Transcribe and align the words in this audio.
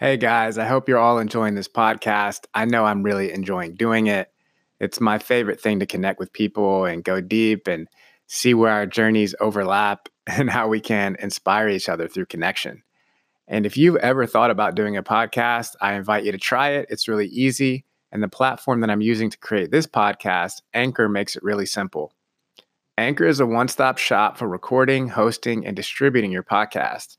Hey 0.00 0.16
guys, 0.16 0.58
I 0.58 0.64
hope 0.64 0.88
you're 0.88 0.96
all 0.96 1.18
enjoying 1.18 1.56
this 1.56 1.66
podcast. 1.66 2.44
I 2.54 2.66
know 2.66 2.84
I'm 2.84 3.02
really 3.02 3.32
enjoying 3.32 3.74
doing 3.74 4.06
it. 4.06 4.30
It's 4.78 5.00
my 5.00 5.18
favorite 5.18 5.60
thing 5.60 5.80
to 5.80 5.86
connect 5.86 6.20
with 6.20 6.32
people 6.32 6.84
and 6.84 7.02
go 7.02 7.20
deep 7.20 7.66
and 7.66 7.88
see 8.28 8.54
where 8.54 8.70
our 8.70 8.86
journeys 8.86 9.34
overlap 9.40 10.08
and 10.28 10.48
how 10.48 10.68
we 10.68 10.78
can 10.78 11.16
inspire 11.18 11.68
each 11.68 11.88
other 11.88 12.06
through 12.06 12.26
connection. 12.26 12.84
And 13.48 13.66
if 13.66 13.76
you've 13.76 13.96
ever 13.96 14.24
thought 14.24 14.52
about 14.52 14.76
doing 14.76 14.96
a 14.96 15.02
podcast, 15.02 15.74
I 15.80 15.94
invite 15.94 16.22
you 16.22 16.30
to 16.30 16.38
try 16.38 16.68
it. 16.74 16.86
It's 16.90 17.08
really 17.08 17.26
easy. 17.26 17.84
And 18.12 18.22
the 18.22 18.28
platform 18.28 18.82
that 18.82 18.90
I'm 18.90 19.00
using 19.00 19.30
to 19.30 19.38
create 19.38 19.72
this 19.72 19.88
podcast, 19.88 20.62
Anchor, 20.74 21.08
makes 21.08 21.34
it 21.34 21.42
really 21.42 21.66
simple. 21.66 22.12
Anchor 22.96 23.26
is 23.26 23.40
a 23.40 23.46
one 23.46 23.66
stop 23.66 23.98
shop 23.98 24.38
for 24.38 24.46
recording, 24.46 25.08
hosting, 25.08 25.66
and 25.66 25.74
distributing 25.74 26.30
your 26.30 26.44
podcast. 26.44 27.16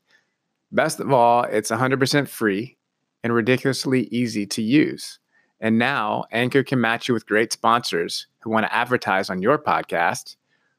Best 0.72 1.00
of 1.00 1.12
all, 1.12 1.42
it's 1.42 1.70
100% 1.70 2.28
free 2.28 2.78
and 3.22 3.34
ridiculously 3.34 4.04
easy 4.04 4.46
to 4.46 4.62
use. 4.62 5.18
And 5.60 5.78
now 5.78 6.24
Anchor 6.32 6.62
can 6.62 6.80
match 6.80 7.08
you 7.08 7.14
with 7.14 7.26
great 7.26 7.52
sponsors 7.52 8.26
who 8.40 8.50
want 8.50 8.66
to 8.66 8.74
advertise 8.74 9.28
on 9.28 9.42
your 9.42 9.58
podcast, 9.58 10.36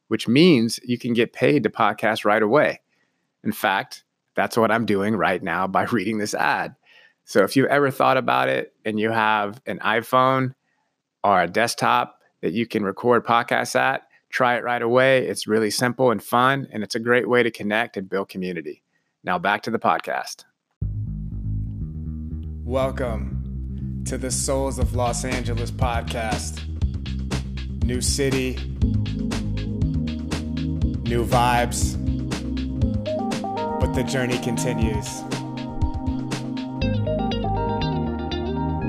which 0.07 0.27
means 0.27 0.79
you 0.83 0.97
can 0.97 1.13
get 1.13 1.33
paid 1.33 1.63
to 1.63 1.69
podcast 1.69 2.25
right 2.25 2.41
away. 2.41 2.81
In 3.43 3.51
fact, 3.51 4.03
that's 4.35 4.57
what 4.57 4.71
I'm 4.71 4.85
doing 4.85 5.15
right 5.15 5.41
now 5.41 5.67
by 5.67 5.83
reading 5.91 6.17
this 6.17 6.33
ad. 6.33 6.75
So 7.25 7.43
if 7.43 7.55
you've 7.55 7.67
ever 7.67 7.91
thought 7.91 8.17
about 8.17 8.49
it 8.49 8.73
and 8.83 8.99
you 8.99 9.11
have 9.11 9.61
an 9.65 9.79
iPhone 9.79 10.55
or 11.23 11.41
a 11.41 11.47
desktop 11.47 12.19
that 12.41 12.53
you 12.53 12.65
can 12.65 12.83
record 12.83 13.25
podcasts 13.25 13.75
at, 13.75 14.07
try 14.31 14.55
it 14.55 14.63
right 14.63 14.81
away. 14.81 15.27
It's 15.27 15.47
really 15.47 15.69
simple 15.69 16.09
and 16.11 16.23
fun, 16.23 16.67
and 16.71 16.83
it's 16.83 16.95
a 16.95 16.99
great 16.99 17.29
way 17.29 17.43
to 17.43 17.51
connect 17.51 17.97
and 17.97 18.09
build 18.09 18.29
community. 18.29 18.81
Now 19.23 19.37
back 19.37 19.61
to 19.63 19.71
the 19.71 19.79
podcast. 19.79 20.45
Welcome 22.65 24.03
to 24.05 24.19
the 24.19 24.29
Souls 24.29 24.77
of 24.77 24.95
Los 24.95 25.25
Angeles 25.25 25.71
podcast. 25.71 26.61
New 27.83 28.01
city, 28.01 28.53
new 31.03 31.25
vibes, 31.25 31.97
but 33.79 33.93
the 33.93 34.03
journey 34.03 34.37
continues. 34.37 35.07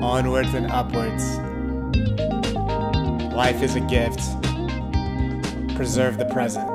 Onwards 0.03 0.53
and 0.53 0.67
upwards. 0.71 1.37
Life 3.33 3.63
is 3.63 3.75
a 3.75 3.81
gift. 3.81 4.21
Preserve 5.75 6.19
the 6.19 6.29
present. 6.31 6.72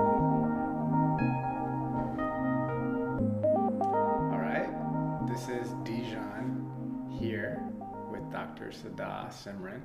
Simran 9.48 9.80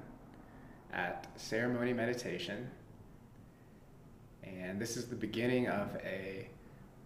at 0.92 1.28
Ceremony 1.36 1.94
Meditation. 1.94 2.70
And 4.44 4.80
this 4.80 4.98
is 4.98 5.06
the 5.06 5.16
beginning 5.16 5.68
of 5.68 5.96
a 6.04 6.50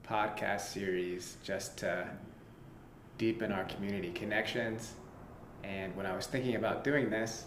podcast 0.07 0.61
series 0.61 1.37
just 1.43 1.77
to 1.79 2.09
deepen 3.17 3.51
our 3.51 3.65
community 3.65 4.11
connections. 4.11 4.93
And 5.63 5.95
when 5.95 6.05
I 6.05 6.15
was 6.15 6.25
thinking 6.25 6.55
about 6.55 6.83
doing 6.83 7.09
this, 7.09 7.45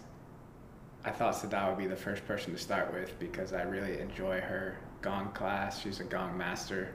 I 1.03 1.11
thought 1.11 1.35
Sada 1.35 1.67
would 1.69 1.77
be 1.77 1.87
the 1.87 1.95
first 1.95 2.25
person 2.25 2.53
to 2.53 2.59
start 2.59 2.93
with 2.93 3.17
because 3.19 3.53
I 3.53 3.63
really 3.63 3.99
enjoy 3.99 4.39
her 4.39 4.77
gong 5.01 5.31
class. 5.33 5.81
She's 5.81 5.99
a 5.99 6.03
gong 6.03 6.37
master 6.37 6.93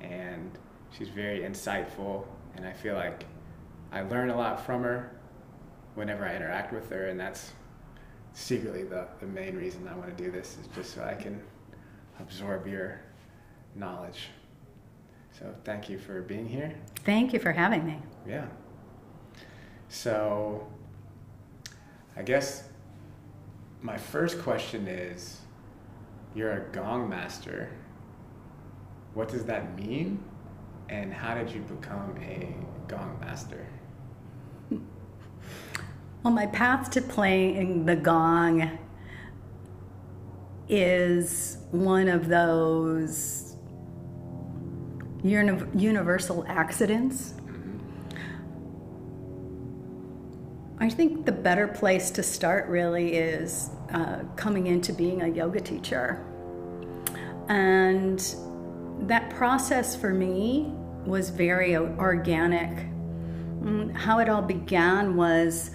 and 0.00 0.50
she's 0.96 1.08
very 1.08 1.40
insightful. 1.40 2.24
And 2.56 2.64
I 2.64 2.72
feel 2.72 2.94
like 2.94 3.26
I 3.92 4.02
learn 4.02 4.30
a 4.30 4.36
lot 4.36 4.64
from 4.64 4.82
her 4.82 5.19
whenever 5.94 6.24
I 6.24 6.34
interact 6.36 6.72
with 6.72 6.88
her, 6.90 7.08
and 7.08 7.18
that's 7.18 7.52
secretly 8.32 8.84
the, 8.84 9.06
the 9.20 9.26
main 9.26 9.56
reason 9.56 9.88
I 9.88 9.94
want 9.94 10.16
to 10.16 10.22
do 10.22 10.30
this 10.30 10.56
is 10.60 10.66
just 10.74 10.94
so 10.94 11.04
I 11.04 11.14
can 11.14 11.40
absorb 12.20 12.66
your 12.66 13.00
knowledge. 13.74 14.28
So 15.38 15.54
thank 15.64 15.88
you 15.88 15.98
for 15.98 16.22
being 16.22 16.48
here. 16.48 16.74
Thank 17.04 17.32
you 17.32 17.38
for 17.38 17.52
having 17.52 17.86
me. 17.86 17.98
Yeah. 18.26 18.46
So 19.88 20.66
I 22.16 22.22
guess 22.22 22.64
my 23.82 23.96
first 23.96 24.40
question 24.42 24.86
is 24.86 25.40
you're 26.34 26.52
a 26.52 26.60
gong 26.72 27.08
master. 27.08 27.70
What 29.14 29.28
does 29.28 29.44
that 29.46 29.76
mean? 29.76 30.22
And 30.88 31.12
how 31.12 31.34
did 31.34 31.50
you 31.50 31.60
become 31.62 32.16
a 32.20 32.54
gong 32.88 33.18
master? 33.20 33.66
Well, 36.22 36.34
my 36.34 36.46
path 36.46 36.90
to 36.90 37.00
playing 37.00 37.86
the 37.86 37.96
gong 37.96 38.78
is 40.68 41.56
one 41.70 42.08
of 42.08 42.28
those 42.28 43.56
uni- 45.22 45.64
universal 45.74 46.44
accidents. 46.46 47.32
I 50.78 50.90
think 50.90 51.24
the 51.24 51.32
better 51.32 51.68
place 51.68 52.10
to 52.12 52.22
start 52.22 52.68
really 52.68 53.14
is 53.14 53.70
uh, 53.90 54.20
coming 54.36 54.66
into 54.66 54.92
being 54.92 55.22
a 55.22 55.28
yoga 55.28 55.60
teacher. 55.60 56.22
And 57.48 58.22
that 59.08 59.30
process 59.30 59.96
for 59.96 60.12
me 60.12 60.70
was 61.06 61.30
very 61.30 61.76
organic. 61.76 62.86
Mm, 63.62 63.94
how 63.94 64.18
it 64.18 64.28
all 64.28 64.42
began 64.42 65.16
was 65.16 65.70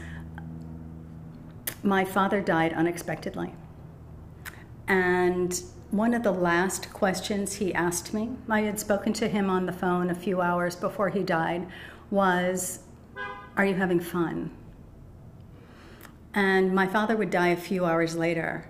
my 1.85 2.03
father 2.03 2.41
died 2.41 2.73
unexpectedly. 2.73 3.53
And 4.87 5.61
one 5.91 6.13
of 6.13 6.23
the 6.23 6.31
last 6.31 6.91
questions 6.91 7.53
he 7.53 7.73
asked 7.73 8.13
me, 8.13 8.31
I 8.49 8.61
had 8.61 8.79
spoken 8.79 9.13
to 9.13 9.27
him 9.27 9.49
on 9.49 9.65
the 9.65 9.71
phone 9.71 10.09
a 10.09 10.15
few 10.15 10.41
hours 10.41 10.75
before 10.75 11.09
he 11.09 11.23
died, 11.23 11.67
was, 12.09 12.79
Are 13.55 13.65
you 13.65 13.75
having 13.75 13.99
fun? 13.99 14.51
And 16.33 16.73
my 16.73 16.87
father 16.87 17.15
would 17.15 17.29
die 17.29 17.49
a 17.49 17.55
few 17.55 17.85
hours 17.85 18.15
later. 18.15 18.67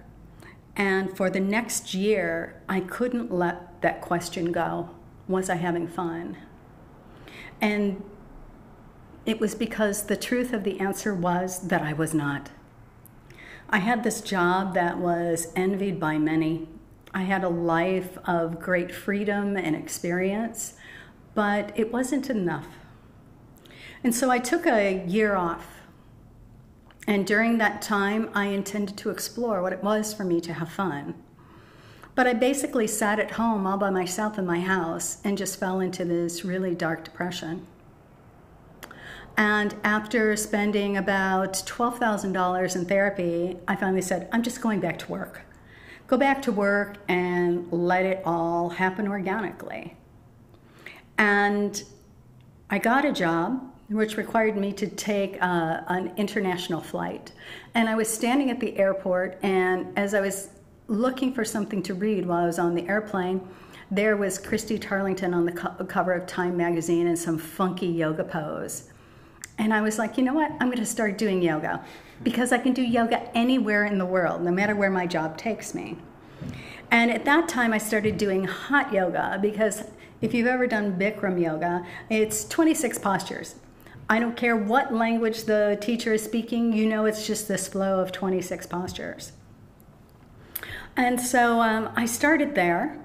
And 0.75 1.15
for 1.15 1.29
the 1.29 1.39
next 1.39 1.93
year, 1.93 2.61
I 2.67 2.81
couldn't 2.81 3.31
let 3.31 3.81
that 3.81 4.01
question 4.01 4.51
go. 4.51 4.89
Was 5.27 5.49
I 5.49 5.55
having 5.55 5.87
fun? 5.87 6.37
And 7.61 8.03
it 9.25 9.39
was 9.39 9.55
because 9.55 10.03
the 10.03 10.17
truth 10.17 10.53
of 10.53 10.63
the 10.63 10.79
answer 10.79 11.15
was 11.15 11.67
that 11.69 11.81
I 11.81 11.93
was 11.93 12.13
not. 12.13 12.51
I 13.69 13.79
had 13.79 14.03
this 14.03 14.21
job 14.21 14.73
that 14.75 14.97
was 14.97 15.51
envied 15.55 15.99
by 15.99 16.17
many. 16.17 16.67
I 17.13 17.23
had 17.23 17.43
a 17.43 17.49
life 17.49 18.17
of 18.25 18.59
great 18.59 18.93
freedom 18.93 19.57
and 19.57 19.75
experience, 19.75 20.73
but 21.33 21.71
it 21.77 21.91
wasn't 21.91 22.29
enough. 22.29 22.67
And 24.03 24.13
so 24.13 24.29
I 24.29 24.37
took 24.37 24.67
a 24.67 25.03
year 25.07 25.35
off. 25.35 25.67
And 27.07 27.25
during 27.25 27.57
that 27.57 27.81
time, 27.81 28.29
I 28.33 28.47
intended 28.47 28.97
to 28.97 29.09
explore 29.09 29.61
what 29.61 29.73
it 29.73 29.83
was 29.83 30.13
for 30.13 30.23
me 30.23 30.41
to 30.41 30.53
have 30.53 30.71
fun. 30.71 31.15
But 32.15 32.27
I 32.27 32.33
basically 32.33 32.87
sat 32.87 33.19
at 33.19 33.31
home 33.31 33.67
all 33.67 33.77
by 33.77 33.89
myself 33.89 34.37
in 34.37 34.45
my 34.45 34.61
house 34.61 35.17
and 35.23 35.37
just 35.37 35.59
fell 35.59 35.79
into 35.79 36.05
this 36.05 36.45
really 36.45 36.75
dark 36.75 37.03
depression. 37.03 37.65
And 39.37 39.75
after 39.83 40.35
spending 40.35 40.97
about 40.97 41.53
$12,000 41.53 42.75
in 42.75 42.85
therapy, 42.85 43.57
I 43.67 43.75
finally 43.75 44.01
said, 44.01 44.29
I'm 44.31 44.43
just 44.43 44.61
going 44.61 44.79
back 44.79 44.97
to 44.99 45.11
work. 45.11 45.41
Go 46.07 46.17
back 46.17 46.41
to 46.43 46.51
work 46.51 46.97
and 47.07 47.71
let 47.71 48.05
it 48.05 48.21
all 48.25 48.69
happen 48.69 49.07
organically. 49.07 49.97
And 51.17 51.83
I 52.69 52.77
got 52.79 53.05
a 53.05 53.11
job 53.11 53.71
which 53.89 54.17
required 54.17 54.57
me 54.57 54.71
to 54.73 54.87
take 54.87 55.37
uh, 55.41 55.81
an 55.87 56.11
international 56.17 56.81
flight. 56.81 57.31
And 57.73 57.87
I 57.89 57.95
was 57.95 58.07
standing 58.07 58.49
at 58.49 58.59
the 58.59 58.77
airport, 58.77 59.37
and 59.43 59.97
as 59.97 60.13
I 60.13 60.21
was 60.21 60.49
looking 60.87 61.33
for 61.33 61.45
something 61.45 61.83
to 61.83 61.93
read 61.93 62.25
while 62.25 62.43
I 62.43 62.45
was 62.45 62.59
on 62.59 62.73
the 62.73 62.87
airplane, 62.87 63.47
there 63.91 64.17
was 64.17 64.39
Christy 64.39 64.79
Turlington 64.79 65.35
on 65.35 65.45
the 65.45 65.51
co- 65.51 65.85
cover 65.85 66.13
of 66.13 66.25
Time 66.25 66.57
magazine 66.57 67.05
in 67.07 67.15
some 67.15 67.37
funky 67.37 67.87
yoga 67.87 68.23
pose. 68.23 68.89
And 69.57 69.73
I 69.73 69.81
was 69.81 69.97
like, 69.97 70.17
you 70.17 70.23
know 70.23 70.33
what? 70.33 70.51
I'm 70.59 70.67
going 70.67 70.77
to 70.77 70.85
start 70.85 71.17
doing 71.17 71.41
yoga 71.41 71.83
because 72.23 72.51
I 72.51 72.57
can 72.57 72.73
do 72.73 72.81
yoga 72.81 73.29
anywhere 73.35 73.85
in 73.85 73.97
the 73.97 74.05
world, 74.05 74.41
no 74.41 74.51
matter 74.51 74.75
where 74.75 74.89
my 74.89 75.05
job 75.07 75.37
takes 75.37 75.73
me. 75.73 75.97
And 76.91 77.11
at 77.11 77.25
that 77.25 77.47
time, 77.49 77.73
I 77.73 77.77
started 77.77 78.17
doing 78.17 78.45
hot 78.45 78.93
yoga 78.93 79.39
because 79.41 79.83
if 80.21 80.33
you've 80.33 80.47
ever 80.47 80.67
done 80.67 80.99
Bikram 80.99 81.41
yoga, 81.41 81.85
it's 82.09 82.45
26 82.45 82.99
postures. 82.99 83.55
I 84.09 84.19
don't 84.19 84.37
care 84.37 84.55
what 84.55 84.93
language 84.93 85.43
the 85.43 85.77
teacher 85.81 86.13
is 86.13 86.23
speaking, 86.23 86.73
you 86.73 86.85
know 86.85 87.05
it's 87.05 87.25
just 87.25 87.47
this 87.47 87.67
flow 87.67 87.99
of 87.99 88.11
26 88.11 88.67
postures. 88.67 89.31
And 90.95 91.19
so 91.19 91.59
um, 91.61 91.89
I 91.95 92.05
started 92.05 92.55
there 92.55 92.97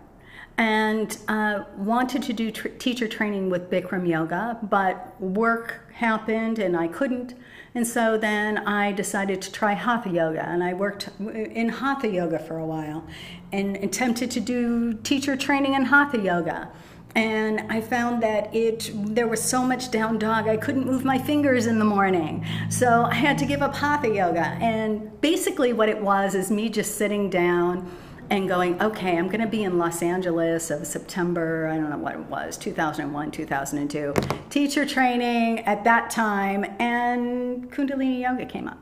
and 0.58 1.16
uh, 1.28 1.64
wanted 1.76 2.22
to 2.24 2.32
do 2.32 2.50
tr- 2.50 2.68
teacher 2.68 3.08
training 3.08 3.50
with 3.50 3.70
Bikram 3.70 4.06
yoga, 4.06 4.58
but 4.62 5.20
work 5.20 5.80
happened 5.94 6.58
and 6.58 6.76
I 6.76 6.88
couldn't. 6.88 7.34
And 7.74 7.86
so 7.86 8.18
then 8.18 8.58
I 8.66 8.92
decided 8.92 9.40
to 9.42 9.52
try 9.52 9.74
hatha 9.74 10.10
yoga, 10.10 10.44
and 10.44 10.62
I 10.62 10.74
worked 10.74 11.08
in 11.20 11.68
hatha 11.68 12.08
yoga 12.08 12.38
for 12.38 12.58
a 12.58 12.66
while 12.66 13.06
and 13.52 13.76
attempted 13.76 14.30
to 14.32 14.40
do 14.40 14.94
teacher 14.94 15.36
training 15.36 15.74
in 15.74 15.84
hatha 15.84 16.18
yoga. 16.18 16.68
And 17.14 17.60
I 17.72 17.80
found 17.80 18.22
that 18.22 18.54
it 18.54 18.90
there 18.94 19.26
was 19.26 19.42
so 19.42 19.64
much 19.64 19.90
down 19.90 20.18
dog 20.18 20.46
I 20.46 20.56
couldn't 20.56 20.86
move 20.86 21.04
my 21.04 21.18
fingers 21.18 21.66
in 21.66 21.78
the 21.78 21.84
morning. 21.84 22.44
So 22.68 23.04
I 23.04 23.14
had 23.14 23.36
to 23.38 23.46
give 23.46 23.62
up 23.62 23.74
hatha 23.74 24.08
yoga. 24.08 24.46
And 24.60 25.20
basically 25.20 25.72
what 25.72 25.88
it 25.88 26.00
was 26.00 26.34
is 26.34 26.50
me 26.50 26.68
just 26.68 26.96
sitting 26.96 27.28
down 27.28 27.90
and 28.30 28.48
going, 28.48 28.80
okay, 28.80 29.18
I'm 29.18 29.26
going 29.26 29.40
to 29.40 29.46
be 29.48 29.64
in 29.64 29.76
Los 29.76 30.02
Angeles 30.02 30.70
of 30.70 30.86
September, 30.86 31.66
I 31.66 31.76
don't 31.76 31.90
know 31.90 31.98
what 31.98 32.14
it 32.14 32.26
was, 32.26 32.56
2001, 32.56 33.32
2002, 33.32 34.14
teacher 34.48 34.86
training 34.86 35.58
at 35.60 35.82
that 35.82 36.10
time, 36.10 36.64
and 36.78 37.70
Kundalini 37.72 38.20
Yoga 38.22 38.46
came 38.46 38.68
up. 38.68 38.78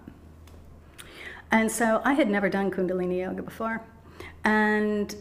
And 1.51 1.73
so 1.73 2.03
I 2.05 2.13
had 2.13 2.29
never 2.29 2.51
done 2.51 2.71
Kundalini 2.71 3.21
Yoga 3.21 3.43
before. 3.43 3.83
And 4.45 5.15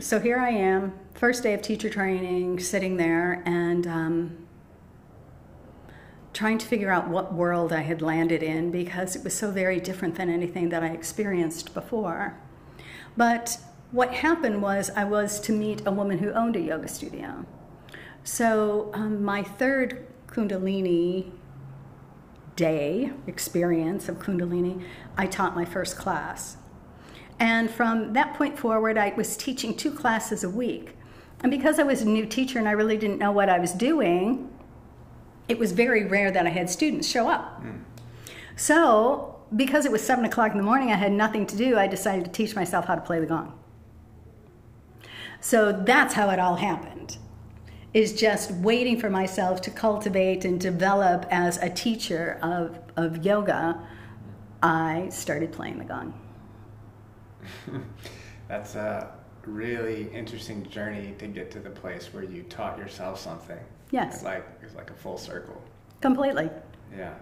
so 0.00 0.18
here 0.18 0.38
I 0.38 0.50
am, 0.50 0.98
first 1.14 1.44
day 1.44 1.54
of 1.54 1.62
teacher 1.62 1.88
training, 1.88 2.58
sitting 2.58 2.96
there 2.96 3.44
and 3.46 3.86
um, 3.86 4.36
trying 6.32 6.58
to 6.58 6.66
figure 6.66 6.90
out 6.90 7.08
what 7.08 7.32
world 7.32 7.72
I 7.72 7.82
had 7.82 8.02
landed 8.02 8.42
in 8.42 8.72
because 8.72 9.14
it 9.14 9.22
was 9.22 9.34
so 9.36 9.52
very 9.52 9.78
different 9.78 10.16
than 10.16 10.28
anything 10.28 10.70
that 10.70 10.82
I 10.82 10.88
experienced 10.88 11.74
before. 11.74 12.41
But 13.16 13.58
what 13.90 14.14
happened 14.14 14.62
was 14.62 14.90
I 14.96 15.04
was 15.04 15.40
to 15.40 15.52
meet 15.52 15.86
a 15.86 15.90
woman 15.90 16.18
who 16.18 16.30
owned 16.32 16.56
a 16.56 16.60
yoga 16.60 16.88
studio. 16.88 17.44
So 18.24 18.90
um, 18.94 19.22
my 19.22 19.42
third 19.42 20.06
Kundalini 20.26 21.30
day 22.56 23.12
experience 23.26 24.08
of 24.08 24.18
Kundalini, 24.18 24.84
I 25.16 25.26
taught 25.26 25.54
my 25.54 25.64
first 25.64 25.96
class. 25.96 26.56
And 27.38 27.70
from 27.70 28.12
that 28.12 28.34
point 28.34 28.58
forward, 28.58 28.96
I 28.96 29.12
was 29.16 29.36
teaching 29.36 29.76
two 29.76 29.90
classes 29.90 30.44
a 30.44 30.50
week. 30.50 30.96
And 31.40 31.50
because 31.50 31.78
I 31.78 31.82
was 31.82 32.02
a 32.02 32.08
new 32.08 32.24
teacher 32.24 32.58
and 32.58 32.68
I 32.68 32.72
really 32.72 32.96
didn't 32.96 33.18
know 33.18 33.32
what 33.32 33.48
I 33.48 33.58
was 33.58 33.72
doing, 33.72 34.48
it 35.48 35.58
was 35.58 35.72
very 35.72 36.04
rare 36.04 36.30
that 36.30 36.46
I 36.46 36.50
had 36.50 36.70
students 36.70 37.08
show 37.08 37.28
up. 37.28 37.62
Mm. 37.62 37.80
So 38.54 39.31
because 39.54 39.84
it 39.84 39.92
was 39.92 40.02
seven 40.02 40.24
o'clock 40.24 40.52
in 40.52 40.58
the 40.58 40.62
morning, 40.62 40.90
I 40.90 40.96
had 40.96 41.12
nothing 41.12 41.46
to 41.46 41.56
do. 41.56 41.78
I 41.78 41.86
decided 41.86 42.24
to 42.24 42.30
teach 42.30 42.54
myself 42.54 42.86
how 42.86 42.94
to 42.94 43.00
play 43.00 43.20
the 43.20 43.26
gong. 43.26 43.58
So 45.40 45.72
that's 45.72 46.14
how 46.14 46.30
it 46.30 46.38
all 46.38 46.56
happened. 46.56 47.18
Is 47.92 48.14
just 48.14 48.50
waiting 48.52 48.98
for 48.98 49.10
myself 49.10 49.60
to 49.62 49.70
cultivate 49.70 50.44
and 50.44 50.58
develop 50.58 51.26
as 51.30 51.58
a 51.58 51.68
teacher 51.68 52.38
of, 52.40 52.78
of 52.96 53.24
yoga. 53.24 53.78
I 54.62 55.08
started 55.10 55.52
playing 55.52 55.78
the 55.78 55.84
gong. 55.84 56.18
that's 58.48 58.76
a 58.76 59.12
really 59.44 60.08
interesting 60.12 60.64
journey 60.70 61.14
to 61.18 61.26
get 61.26 61.50
to 61.50 61.58
the 61.58 61.70
place 61.70 62.14
where 62.14 62.22
you 62.22 62.44
taught 62.44 62.78
yourself 62.78 63.18
something. 63.18 63.58
Yes. 63.90 64.14
It's 64.14 64.24
like 64.24 64.46
it's 64.62 64.74
like 64.74 64.90
a 64.90 64.94
full 64.94 65.18
circle. 65.18 65.60
Completely. 66.00 66.48
Yeah. 66.96 67.14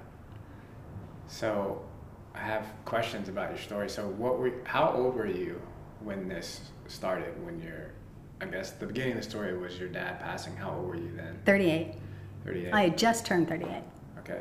So 1.26 1.82
I 2.34 2.38
have 2.38 2.66
questions 2.84 3.28
about 3.28 3.50
your 3.50 3.58
story. 3.58 3.88
So, 3.88 4.06
what 4.08 4.38
were, 4.38 4.52
how 4.64 4.92
old 4.92 5.14
were 5.14 5.26
you 5.26 5.60
when 6.00 6.28
this 6.28 6.60
started? 6.88 7.44
When 7.44 7.60
you're, 7.60 7.90
I 8.40 8.46
guess 8.46 8.70
the 8.72 8.86
beginning 8.86 9.12
of 9.12 9.24
the 9.24 9.28
story 9.30 9.56
was 9.56 9.78
your 9.78 9.88
dad 9.88 10.20
passing. 10.20 10.56
How 10.56 10.70
old 10.70 10.88
were 10.88 10.96
you 10.96 11.12
then? 11.16 11.38
38. 11.44 11.94
38. 12.44 12.72
I 12.72 12.82
had 12.82 12.98
just 12.98 13.26
turned 13.26 13.48
38. 13.48 13.82
Okay. 14.18 14.40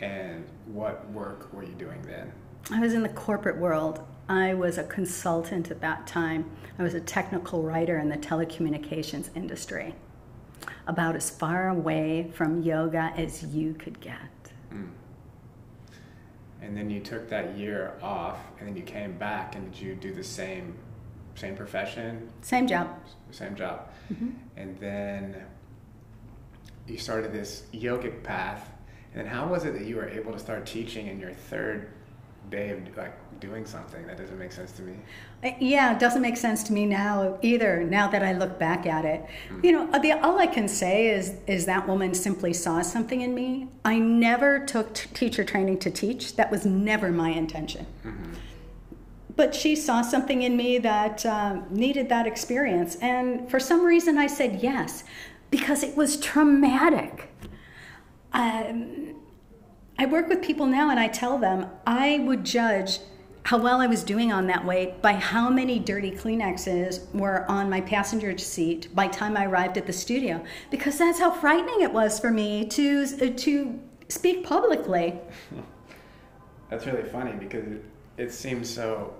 And 0.00 0.44
what 0.66 1.08
work 1.10 1.52
were 1.52 1.62
you 1.62 1.74
doing 1.74 2.02
then? 2.02 2.32
I 2.70 2.80
was 2.80 2.94
in 2.94 3.02
the 3.02 3.08
corporate 3.10 3.58
world. 3.58 4.00
I 4.28 4.54
was 4.54 4.78
a 4.78 4.84
consultant 4.84 5.70
at 5.70 5.80
that 5.82 6.06
time. 6.06 6.50
I 6.78 6.82
was 6.82 6.94
a 6.94 7.00
technical 7.00 7.62
writer 7.62 7.98
in 7.98 8.08
the 8.08 8.16
telecommunications 8.16 9.28
industry, 9.36 9.94
about 10.86 11.14
as 11.14 11.28
far 11.28 11.68
away 11.68 12.30
from 12.34 12.62
yoga 12.62 13.12
as 13.16 13.44
you 13.44 13.74
could 13.74 14.00
get. 14.00 14.18
And 16.64 16.76
then 16.76 16.88
you 16.88 17.00
took 17.00 17.28
that 17.28 17.56
year 17.58 17.94
off 18.02 18.38
and 18.58 18.66
then 18.66 18.74
you 18.76 18.82
came 18.82 19.12
back 19.18 19.54
and 19.54 19.70
did 19.70 19.80
you 19.80 19.94
do 19.94 20.14
the 20.14 20.24
same 20.24 20.74
same 21.34 21.56
profession? 21.56 22.30
Same 22.42 22.66
job. 22.66 22.88
Same 23.30 23.54
job. 23.54 23.90
Mm-hmm. 24.12 24.30
and 24.56 24.78
then 24.78 25.44
you 26.86 26.98
started 26.98 27.32
this 27.32 27.64
yogic 27.72 28.22
path. 28.22 28.70
And 29.12 29.24
then 29.24 29.32
how 29.32 29.46
was 29.46 29.64
it 29.64 29.72
that 29.74 29.86
you 29.86 29.96
were 29.96 30.08
able 30.08 30.32
to 30.32 30.38
start 30.38 30.66
teaching 30.66 31.06
in 31.06 31.18
your 31.18 31.32
third 31.32 31.90
day 32.50 32.70
of 32.70 32.96
like 32.96 33.23
doing 33.40 33.66
something. 33.66 34.06
That 34.06 34.18
doesn't 34.18 34.38
make 34.38 34.52
sense 34.52 34.72
to 34.72 34.82
me. 34.82 34.94
Uh, 35.44 35.50
yeah 35.60 35.92
it 35.92 35.98
doesn't 35.98 36.22
make 36.22 36.36
sense 36.36 36.62
to 36.64 36.72
me 36.72 36.86
now 36.86 37.38
either 37.42 37.84
now 37.84 38.08
that 38.08 38.22
i 38.22 38.32
look 38.32 38.58
back 38.58 38.86
at 38.86 39.04
it. 39.04 39.20
Mm-hmm. 39.22 39.64
you 39.64 39.72
know 39.72 39.98
the, 39.98 40.12
all 40.12 40.38
i 40.38 40.46
can 40.46 40.68
say 40.68 41.08
is 41.08 41.34
is 41.46 41.66
that 41.66 41.86
woman 41.86 42.14
simply 42.14 42.52
saw 42.52 42.82
something 42.82 43.20
in 43.20 43.34
me. 43.34 43.68
I 43.84 43.98
never 43.98 44.64
took 44.64 44.94
t- 44.94 45.08
teacher 45.12 45.44
training 45.44 45.78
to 45.80 45.90
teach. 45.90 46.36
That 46.36 46.50
was 46.50 46.64
never 46.64 47.10
my 47.10 47.30
intention. 47.30 47.86
Mm-hmm. 48.04 48.32
but 49.36 49.54
she 49.54 49.74
saw 49.76 50.02
something 50.02 50.42
in 50.42 50.56
me 50.56 50.78
that 50.78 51.26
um, 51.26 51.66
needed 51.70 52.08
that 52.08 52.26
experience. 52.26 52.96
And 52.96 53.50
for 53.50 53.60
some 53.60 53.84
reason 53.84 54.18
i 54.18 54.26
said 54.26 54.62
yes 54.62 55.04
because 55.50 55.84
it 55.84 55.96
was 55.96 56.18
traumatic. 56.18 57.28
Um, 58.32 59.14
I 59.96 60.06
work 60.06 60.28
with 60.28 60.42
people 60.42 60.66
now 60.66 60.90
and 60.90 60.98
I 60.98 61.06
tell 61.06 61.38
them 61.38 61.68
I 61.86 62.18
would 62.26 62.44
judge 62.44 62.98
how 63.44 63.58
well 63.58 63.80
I 63.80 63.86
was 63.86 64.02
doing 64.02 64.32
on 64.32 64.46
that 64.48 64.64
weight 64.64 65.00
by 65.00 65.12
how 65.12 65.50
many 65.50 65.78
dirty 65.78 66.10
Kleenexes 66.10 67.12
were 67.14 67.44
on 67.50 67.70
my 67.70 67.80
passenger 67.80 68.36
seat 68.38 68.94
by 68.94 69.06
time 69.08 69.36
I 69.36 69.46
arrived 69.46 69.78
at 69.78 69.86
the 69.86 69.92
studio 69.92 70.42
because 70.70 70.98
that's 70.98 71.18
how 71.18 71.30
frightening 71.30 71.82
it 71.82 71.92
was 71.92 72.18
for 72.18 72.30
me 72.30 72.66
to 72.66 73.06
uh, 73.20 73.30
to 73.36 73.80
speak 74.08 74.44
publicly. 74.44 75.18
That's 76.70 76.86
really 76.86 77.08
funny 77.08 77.32
because 77.32 77.66
it, 77.66 77.84
it 78.16 78.32
seems 78.32 78.68
so 78.68 79.14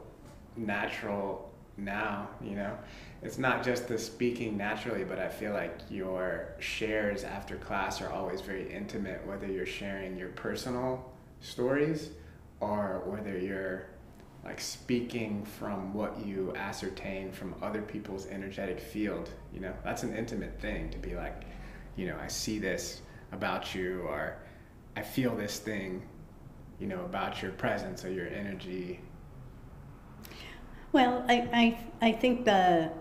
natural 0.57 1.53
now, 1.77 2.29
you 2.43 2.57
know 2.57 2.77
it's 3.25 3.39
not 3.39 3.65
just 3.65 3.89
the 3.89 3.99
speaking 3.99 4.57
naturally, 4.57 5.03
but 5.03 5.19
I 5.19 5.29
feel 5.29 5.55
like 5.55 5.79
your 5.89 6.55
shares 6.59 7.25
after 7.25 7.57
class 7.57 8.03
are 8.03 8.11
always 8.11 8.43
very 8.43 8.71
intimate, 8.71 9.27
whether 9.27 9.47
you're 9.47 9.65
sharing 9.65 10.19
your 10.19 10.29
personal 10.29 11.11
stories 11.41 12.11
or 12.61 13.03
whether 13.07 13.39
you're 13.39 13.87
like 14.45 14.61
speaking 14.61 15.45
from 15.45 15.95
what 15.95 16.25
you 16.25 16.53
ascertain 16.55 17.33
from 17.33 17.55
other 17.63 17.81
people's 17.81 18.27
energetic 18.27 18.79
field. 18.79 19.31
You 19.53 19.61
know, 19.61 19.73
that's 19.83 20.03
an 20.03 20.15
intimate 20.15 20.61
thing 20.61 20.91
to 20.91 20.99
be 20.99 21.15
like, 21.15 21.45
you 21.97 22.07
know, 22.07 22.19
I 22.21 22.29
see 22.29 22.59
this 22.59 23.01
about 23.33 23.75
you 23.75 24.03
or 24.03 24.37
I 24.97 25.03
feel 25.03 25.35
this 25.35 25.59
thing, 25.59 26.03
you 26.79 26.87
know, 26.87 27.05
about 27.05 27.41
your 27.41 27.53
presence 27.53 28.05
or 28.05 28.13
your 28.13 28.29
energy. 28.29 29.01
Well, 30.93 31.25
I, 31.29 31.49
I, 31.53 32.09
I 32.09 32.13
think 32.13 32.45
the 32.45 32.93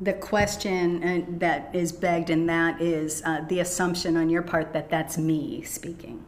the 0.00 0.12
question 0.12 1.02
uh, 1.02 1.24
that 1.38 1.74
is 1.74 1.90
begged 1.90 2.30
in 2.30 2.46
that 2.46 2.80
is 2.80 3.20
uh, 3.24 3.40
the 3.48 3.58
assumption 3.58 4.16
on 4.16 4.30
your 4.30 4.42
part 4.42 4.72
that 4.72 4.88
that's 4.88 5.18
me 5.18 5.60
speaking 5.62 6.24